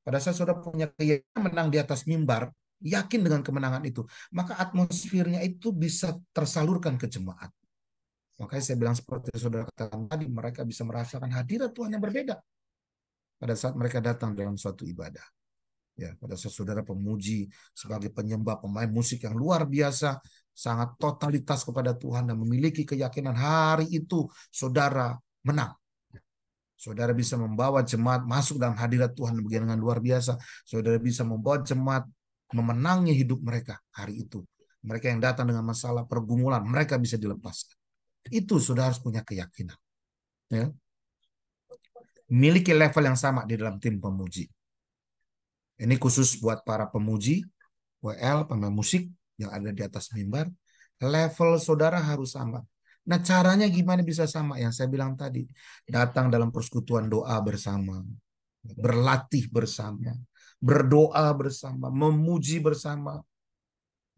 [0.00, 2.48] Pada saat saudara punya keyakinan menang di atas mimbar,
[2.80, 7.52] yakin dengan kemenangan itu, maka atmosfernya itu bisa tersalurkan ke jemaat.
[8.40, 12.40] Makanya saya bilang seperti saudara katakan tadi, mereka bisa merasakan hadirat Tuhan yang berbeda
[13.38, 15.22] pada saat mereka datang dalam suatu ibadah.
[15.98, 20.22] Ya, pada saat saudara pemuji sebagai penyembah pemain musik yang luar biasa,
[20.54, 25.14] sangat totalitas kepada Tuhan dan memiliki keyakinan hari itu saudara
[25.46, 25.77] menang.
[26.78, 30.38] Saudara bisa membawa jemaat masuk dalam hadirat Tuhan dengan luar biasa.
[30.62, 32.06] Saudara bisa membawa jemaat
[32.54, 34.46] memenangi hidup mereka hari itu.
[34.86, 37.74] Mereka yang datang dengan masalah pergumulan, mereka bisa dilepaskan.
[38.30, 39.74] Itu sudah harus punya keyakinan.
[40.54, 40.70] Ya.
[42.30, 44.46] Miliki level yang sama di dalam tim pemuji.
[45.82, 47.42] Ini khusus buat para pemuji,
[47.98, 50.46] WL, pemain musik yang ada di atas mimbar.
[51.02, 52.62] Level saudara harus sama.
[53.08, 54.60] Nah caranya gimana bisa sama?
[54.60, 55.48] Yang saya bilang tadi.
[55.88, 58.04] Datang dalam persekutuan doa bersama.
[58.60, 60.12] Berlatih bersama
[60.58, 63.22] berdoa bersama, memuji bersama.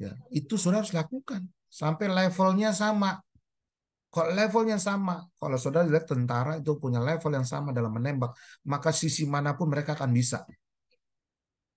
[0.00, 3.20] Ya, itu saudara harus lakukan sampai levelnya sama.
[4.10, 8.34] Kalau levelnya sama, kalau saudara lihat tentara itu punya level yang sama dalam menembak,
[8.66, 10.42] maka sisi mana pun mereka akan bisa.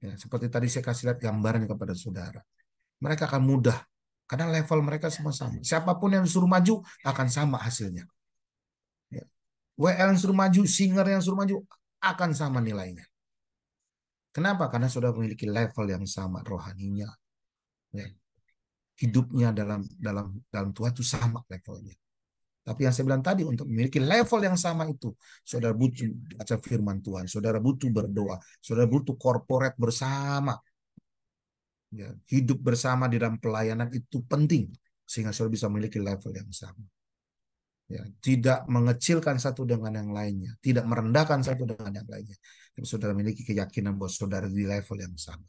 [0.01, 2.41] Ya, seperti tadi saya kasih lihat gambaran kepada saudara.
[3.03, 3.77] Mereka akan mudah
[4.33, 5.61] karena level mereka semua sama.
[5.61, 8.09] Siapa pun yang suruh maju akan sama hasilnya.
[9.13, 9.29] Ya.
[9.77, 11.61] WL yang suruh maju, singer yang suruh maju
[12.01, 13.05] akan sama nilainya.
[14.33, 14.73] Kenapa?
[14.73, 17.13] Karena sudah memiliki level yang sama rohaninya.
[17.93, 18.09] Ya.
[18.97, 21.93] Hidupnya dalam dalam dalam Tuhan itu sama levelnya.
[22.65, 25.13] Tapi yang saya bilang tadi untuk memiliki level yang sama itu,
[25.45, 30.57] saudara butuh baca firman Tuhan, saudara butuh berdoa, saudara butuh korporat bersama.
[31.93, 34.73] Ya, hidup bersama di dalam pelayanan itu penting
[35.05, 36.81] sehingga saudara bisa memiliki level yang sama.
[37.85, 42.33] Ya, tidak mengecilkan satu dengan yang lainnya, tidak merendahkan satu dengan yang lainnya.
[42.73, 45.45] Tapi saudara memiliki keyakinan bahwa saudara di level yang sama.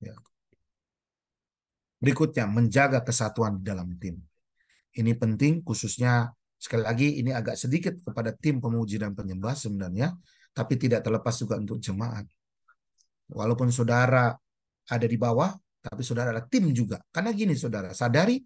[0.00, 0.16] Ya.
[2.00, 4.16] Berikutnya, menjaga kesatuan di dalam tim.
[4.96, 10.16] Ini penting khususnya sekali lagi ini agak sedikit kepada tim pemuji dan penyembah sebenarnya,
[10.56, 12.24] tapi tidak terlepas juga untuk jemaat.
[13.28, 14.32] Walaupun saudara
[14.90, 16.98] ada di bawah, tapi saudara adalah tim juga.
[17.14, 18.42] Karena gini saudara, sadari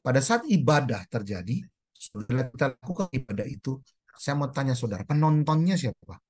[0.00, 1.64] pada saat ibadah terjadi,
[2.04, 3.80] Saudara kita lakukan ibadah itu,
[4.18, 6.20] saya mau tanya saudara, penontonnya siapa?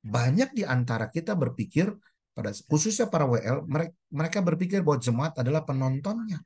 [0.00, 1.92] Banyak di antara kita berpikir
[2.32, 3.68] pada khususnya para WL,
[4.08, 6.40] mereka berpikir bahwa jemaat adalah penontonnya.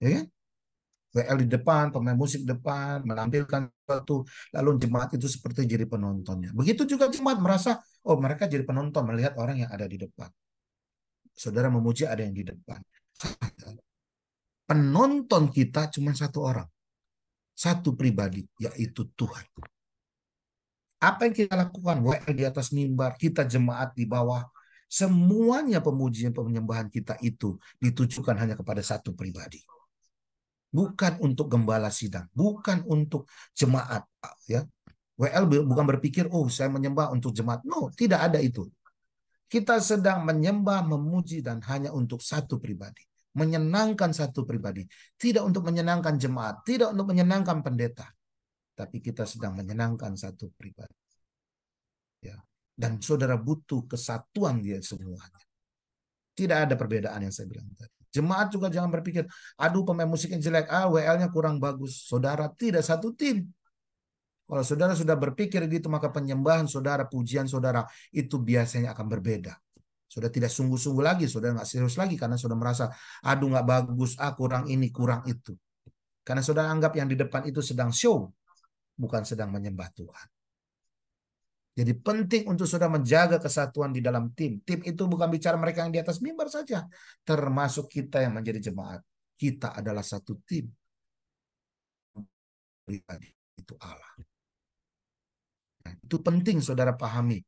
[0.00, 0.26] Ya kan?
[1.12, 4.24] WL di depan, pemain musik depan, menampilkan sesuatu,
[4.56, 6.52] lalu jemaat itu seperti jadi penontonnya.
[6.52, 10.32] Begitu juga jemaat merasa, oh mereka jadi penonton melihat orang yang ada di depan.
[11.36, 12.82] Saudara memuji ada yang di depan
[14.68, 16.68] penonton kita cuma satu orang.
[17.58, 19.42] Satu pribadi, yaitu Tuhan.
[21.02, 21.98] Apa yang kita lakukan?
[22.04, 24.46] WL di atas mimbar, kita jemaat di bawah.
[24.86, 29.58] Semuanya pemujian penyembahan kita itu ditujukan hanya kepada satu pribadi.
[30.70, 34.06] Bukan untuk gembala sidang, bukan untuk jemaat
[34.46, 34.62] ya.
[35.18, 37.66] WL bukan berpikir, oh saya menyembah untuk jemaat.
[37.66, 38.70] No, tidak ada itu.
[39.50, 43.02] Kita sedang menyembah, memuji, dan hanya untuk satu pribadi.
[43.34, 44.86] Menyenangkan satu pribadi.
[45.18, 48.06] Tidak untuk menyenangkan jemaat, tidak untuk menyenangkan pendeta.
[48.78, 50.94] Tapi kita sedang menyenangkan satu pribadi.
[52.22, 52.38] Ya.
[52.78, 55.42] Dan saudara butuh kesatuan dia semuanya.
[56.38, 57.90] Tidak ada perbedaan yang saya bilang tadi.
[58.14, 59.26] Jemaat juga jangan berpikir,
[59.58, 62.06] aduh pemain musiknya jelek, ah WL-nya kurang bagus.
[62.06, 63.50] Saudara tidak satu tim.
[64.48, 67.84] Kalau saudara sudah berpikir gitu, maka penyembahan saudara, pujian saudara
[68.16, 69.52] itu biasanya akan berbeda.
[70.08, 72.88] Sudah tidak sungguh-sungguh lagi, sudah nggak serius lagi karena sudah merasa,
[73.20, 75.52] aduh nggak bagus, ah kurang ini, kurang itu.
[76.24, 78.32] Karena saudara anggap yang di depan itu sedang show,
[78.96, 80.28] bukan sedang menyembah Tuhan.
[81.76, 84.64] Jadi penting untuk saudara menjaga kesatuan di dalam tim.
[84.64, 86.88] Tim itu bukan bicara mereka yang di atas mimbar saja,
[87.22, 89.04] termasuk kita yang menjadi jemaat.
[89.36, 90.66] Kita adalah satu tim.
[92.88, 94.37] Itu Allah.
[95.96, 97.40] Itu penting saudara pahami.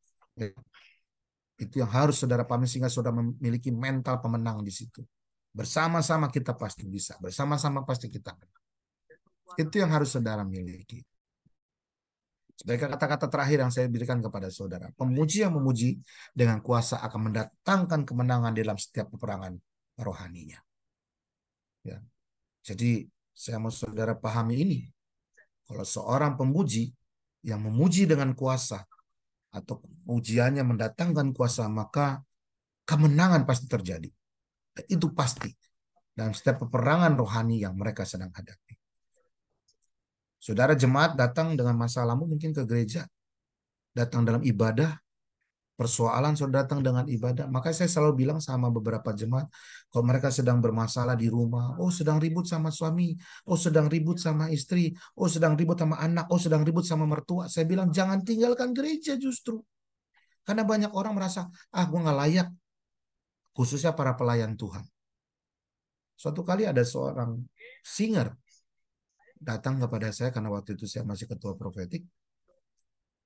[1.60, 5.04] Itu yang harus saudara pahami sehingga saudara memiliki mental pemenang di situ.
[5.50, 7.18] Bersama-sama kita pasti bisa.
[7.20, 8.62] Bersama-sama pasti kita menang.
[9.58, 11.02] Itu yang harus saudara miliki.
[12.54, 14.92] Sebagai kata-kata terakhir yang saya berikan kepada saudara.
[14.92, 15.96] Pemuji yang memuji
[16.36, 19.56] dengan kuasa akan mendatangkan kemenangan dalam setiap peperangan
[19.96, 20.60] rohaninya.
[21.80, 22.04] Ya.
[22.60, 24.78] Jadi saya mau saudara pahami ini.
[25.64, 26.92] Kalau seorang pemuji
[27.40, 28.84] yang memuji dengan kuasa
[29.50, 32.22] atau ujiannya mendatangkan kuasa, maka
[32.86, 34.10] kemenangan pasti terjadi.
[34.86, 35.50] Itu pasti
[36.14, 38.76] dalam setiap peperangan rohani yang mereka sedang hadapi.
[40.40, 43.04] Saudara jemaat datang dengan masalahmu mungkin ke gereja,
[43.92, 44.96] datang dalam ibadah,
[45.80, 47.48] persoalan sudah datang dengan ibadah.
[47.48, 49.48] Maka saya selalu bilang sama beberapa jemaat,
[49.88, 53.16] kalau mereka sedang bermasalah di rumah, oh sedang ribut sama suami,
[53.48, 57.48] oh sedang ribut sama istri, oh sedang ribut sama anak, oh sedang ribut sama mertua.
[57.48, 59.64] Saya bilang jangan tinggalkan gereja justru.
[60.44, 62.48] Karena banyak orang merasa, ah gue nggak layak.
[63.56, 64.84] Khususnya para pelayan Tuhan.
[66.12, 67.40] Suatu kali ada seorang
[67.80, 68.36] singer
[69.40, 72.04] datang kepada saya karena waktu itu saya masih ketua profetik.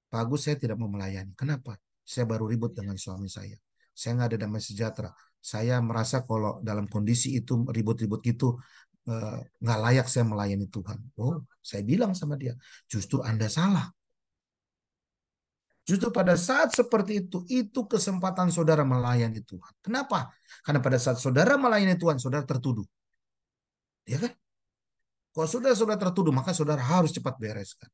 [0.06, 1.34] Pak saya tidak mau melayani.
[1.34, 1.74] Kenapa?
[2.04, 3.56] Saya baru ribut dengan suami saya.
[3.96, 5.10] Saya nggak ada damai sejahtera.
[5.40, 8.60] Saya merasa kalau dalam kondisi itu ribut-ribut gitu
[9.08, 10.98] eh, nggak layak saya melayani Tuhan.
[11.20, 12.52] Oh, saya bilang sama dia,
[12.88, 13.88] justru Anda salah.
[15.84, 19.72] Justru pada saat seperti itu, itu kesempatan saudara melayani Tuhan.
[19.84, 20.32] Kenapa?
[20.64, 22.88] Karena pada saat saudara melayani Tuhan, saudara tertuduh.
[24.08, 24.32] Ya kan?
[25.36, 27.92] Kalau saudara sudah tertuduh, maka saudara harus cepat bereskan.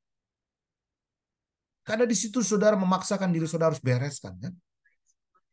[1.91, 4.55] Karena di situ saudara memaksakan diri saudara harus bereskan kan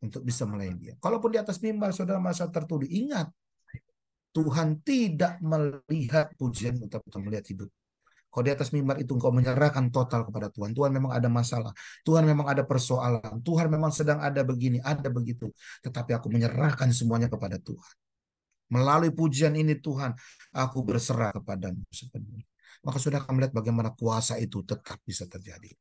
[0.06, 0.94] untuk bisa melayani dia.
[1.02, 3.34] Kalaupun di atas mimbar saudara merasa tertuduh, ingat
[4.38, 7.74] Tuhan tidak melihat pujian tapi Tuhan melihat hidup.
[8.30, 10.78] Kalau di atas mimbar itu engkau menyerahkan total kepada Tuhan.
[10.78, 11.74] Tuhan memang ada masalah.
[12.06, 13.42] Tuhan memang ada persoalan.
[13.42, 15.50] Tuhan memang sedang ada begini, ada begitu.
[15.82, 17.96] Tetapi aku menyerahkan semuanya kepada Tuhan.
[18.70, 20.14] Melalui pujian ini Tuhan,
[20.54, 22.46] aku berserah kepadamu sepenuhnya.
[22.86, 25.74] Maka sudah akan melihat bagaimana kuasa itu tetap bisa terjadi.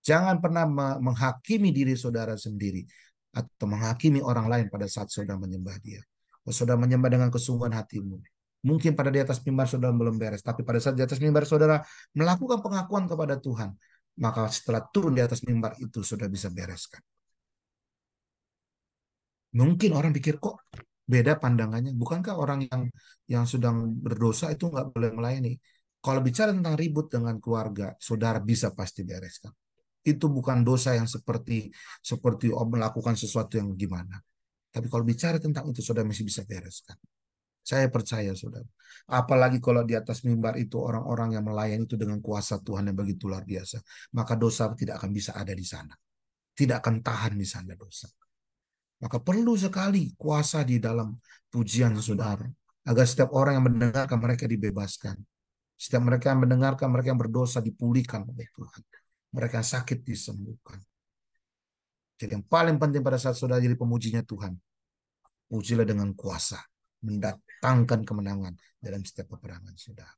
[0.00, 0.64] Jangan pernah
[0.96, 2.88] menghakimi diri saudara sendiri
[3.30, 6.00] atau menghakimi orang lain pada saat saudara menyembah dia.
[6.40, 8.16] Kalau saudara menyembah dengan kesungguhan hatimu.
[8.60, 11.80] Mungkin pada di atas mimbar saudara belum beres, tapi pada saat di atas mimbar saudara
[12.12, 13.72] melakukan pengakuan kepada Tuhan,
[14.20, 17.00] maka setelah turun di atas mimbar itu sudah bisa bereskan.
[19.56, 20.68] Mungkin orang pikir kok
[21.08, 21.96] beda pandangannya.
[21.96, 22.82] Bukankah orang yang
[23.28, 25.56] yang sedang berdosa itu nggak boleh melayani?
[26.00, 29.52] Kalau bicara tentang ribut dengan keluarga, saudara bisa pasti bereskan
[30.00, 31.68] itu bukan dosa yang seperti
[32.00, 34.20] seperti melakukan sesuatu yang gimana.
[34.70, 36.96] Tapi kalau bicara tentang itu, saudara masih bisa bereskan.
[37.60, 38.64] Saya percaya, saudara.
[39.10, 43.28] Apalagi kalau di atas mimbar itu orang-orang yang melayani itu dengan kuasa Tuhan yang begitu
[43.28, 43.82] luar biasa.
[44.16, 45.92] Maka dosa tidak akan bisa ada di sana.
[46.54, 48.08] Tidak akan tahan di sana dosa.
[49.02, 51.18] Maka perlu sekali kuasa di dalam
[51.50, 52.46] pujian saudara.
[52.86, 55.18] Agar setiap orang yang mendengarkan mereka dibebaskan.
[55.76, 58.82] Setiap mereka yang mendengarkan mereka yang berdosa dipulihkan oleh Tuhan
[59.30, 60.78] mereka sakit disembuhkan.
[62.20, 64.52] Jadi yang paling penting pada saat saudara jadi pemujinya Tuhan,
[65.48, 66.60] pujilah dengan kuasa,
[67.00, 70.12] mendatangkan kemenangan dalam setiap peperangan saudara.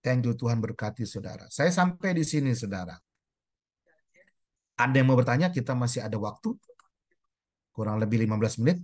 [0.00, 1.48] Thank you Tuhan berkati saudara.
[1.52, 2.96] Saya sampai di sini saudara.
[4.80, 5.52] Ada yang mau bertanya?
[5.52, 6.56] Kita masih ada waktu.
[7.68, 8.80] Kurang lebih 15 menit.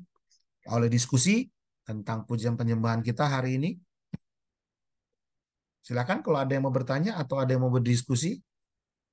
[0.68, 1.48] Oleh diskusi
[1.88, 3.80] tentang pujian penyembahan kita hari ini.
[5.86, 8.42] Silakan kalau ada yang mau bertanya atau ada yang mau berdiskusi.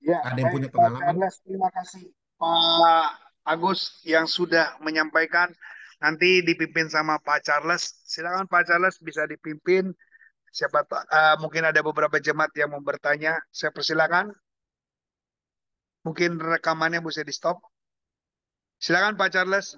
[0.02, 1.06] Ya, ada yang baik, punya pengalaman.
[1.06, 2.10] Charles, terima kasih
[2.42, 3.08] Pak
[3.46, 5.54] Agus yang sudah menyampaikan
[6.02, 8.02] nanti dipimpin sama Pak Charles.
[8.10, 9.94] Silakan Pak Charles bisa dipimpin.
[10.50, 13.38] Siapa uh, mungkin ada beberapa jemaat yang mau bertanya.
[13.54, 14.34] Saya persilakan.
[16.10, 17.62] Mungkin rekamannya bisa di stop.
[18.82, 19.78] Silakan Pak Charles.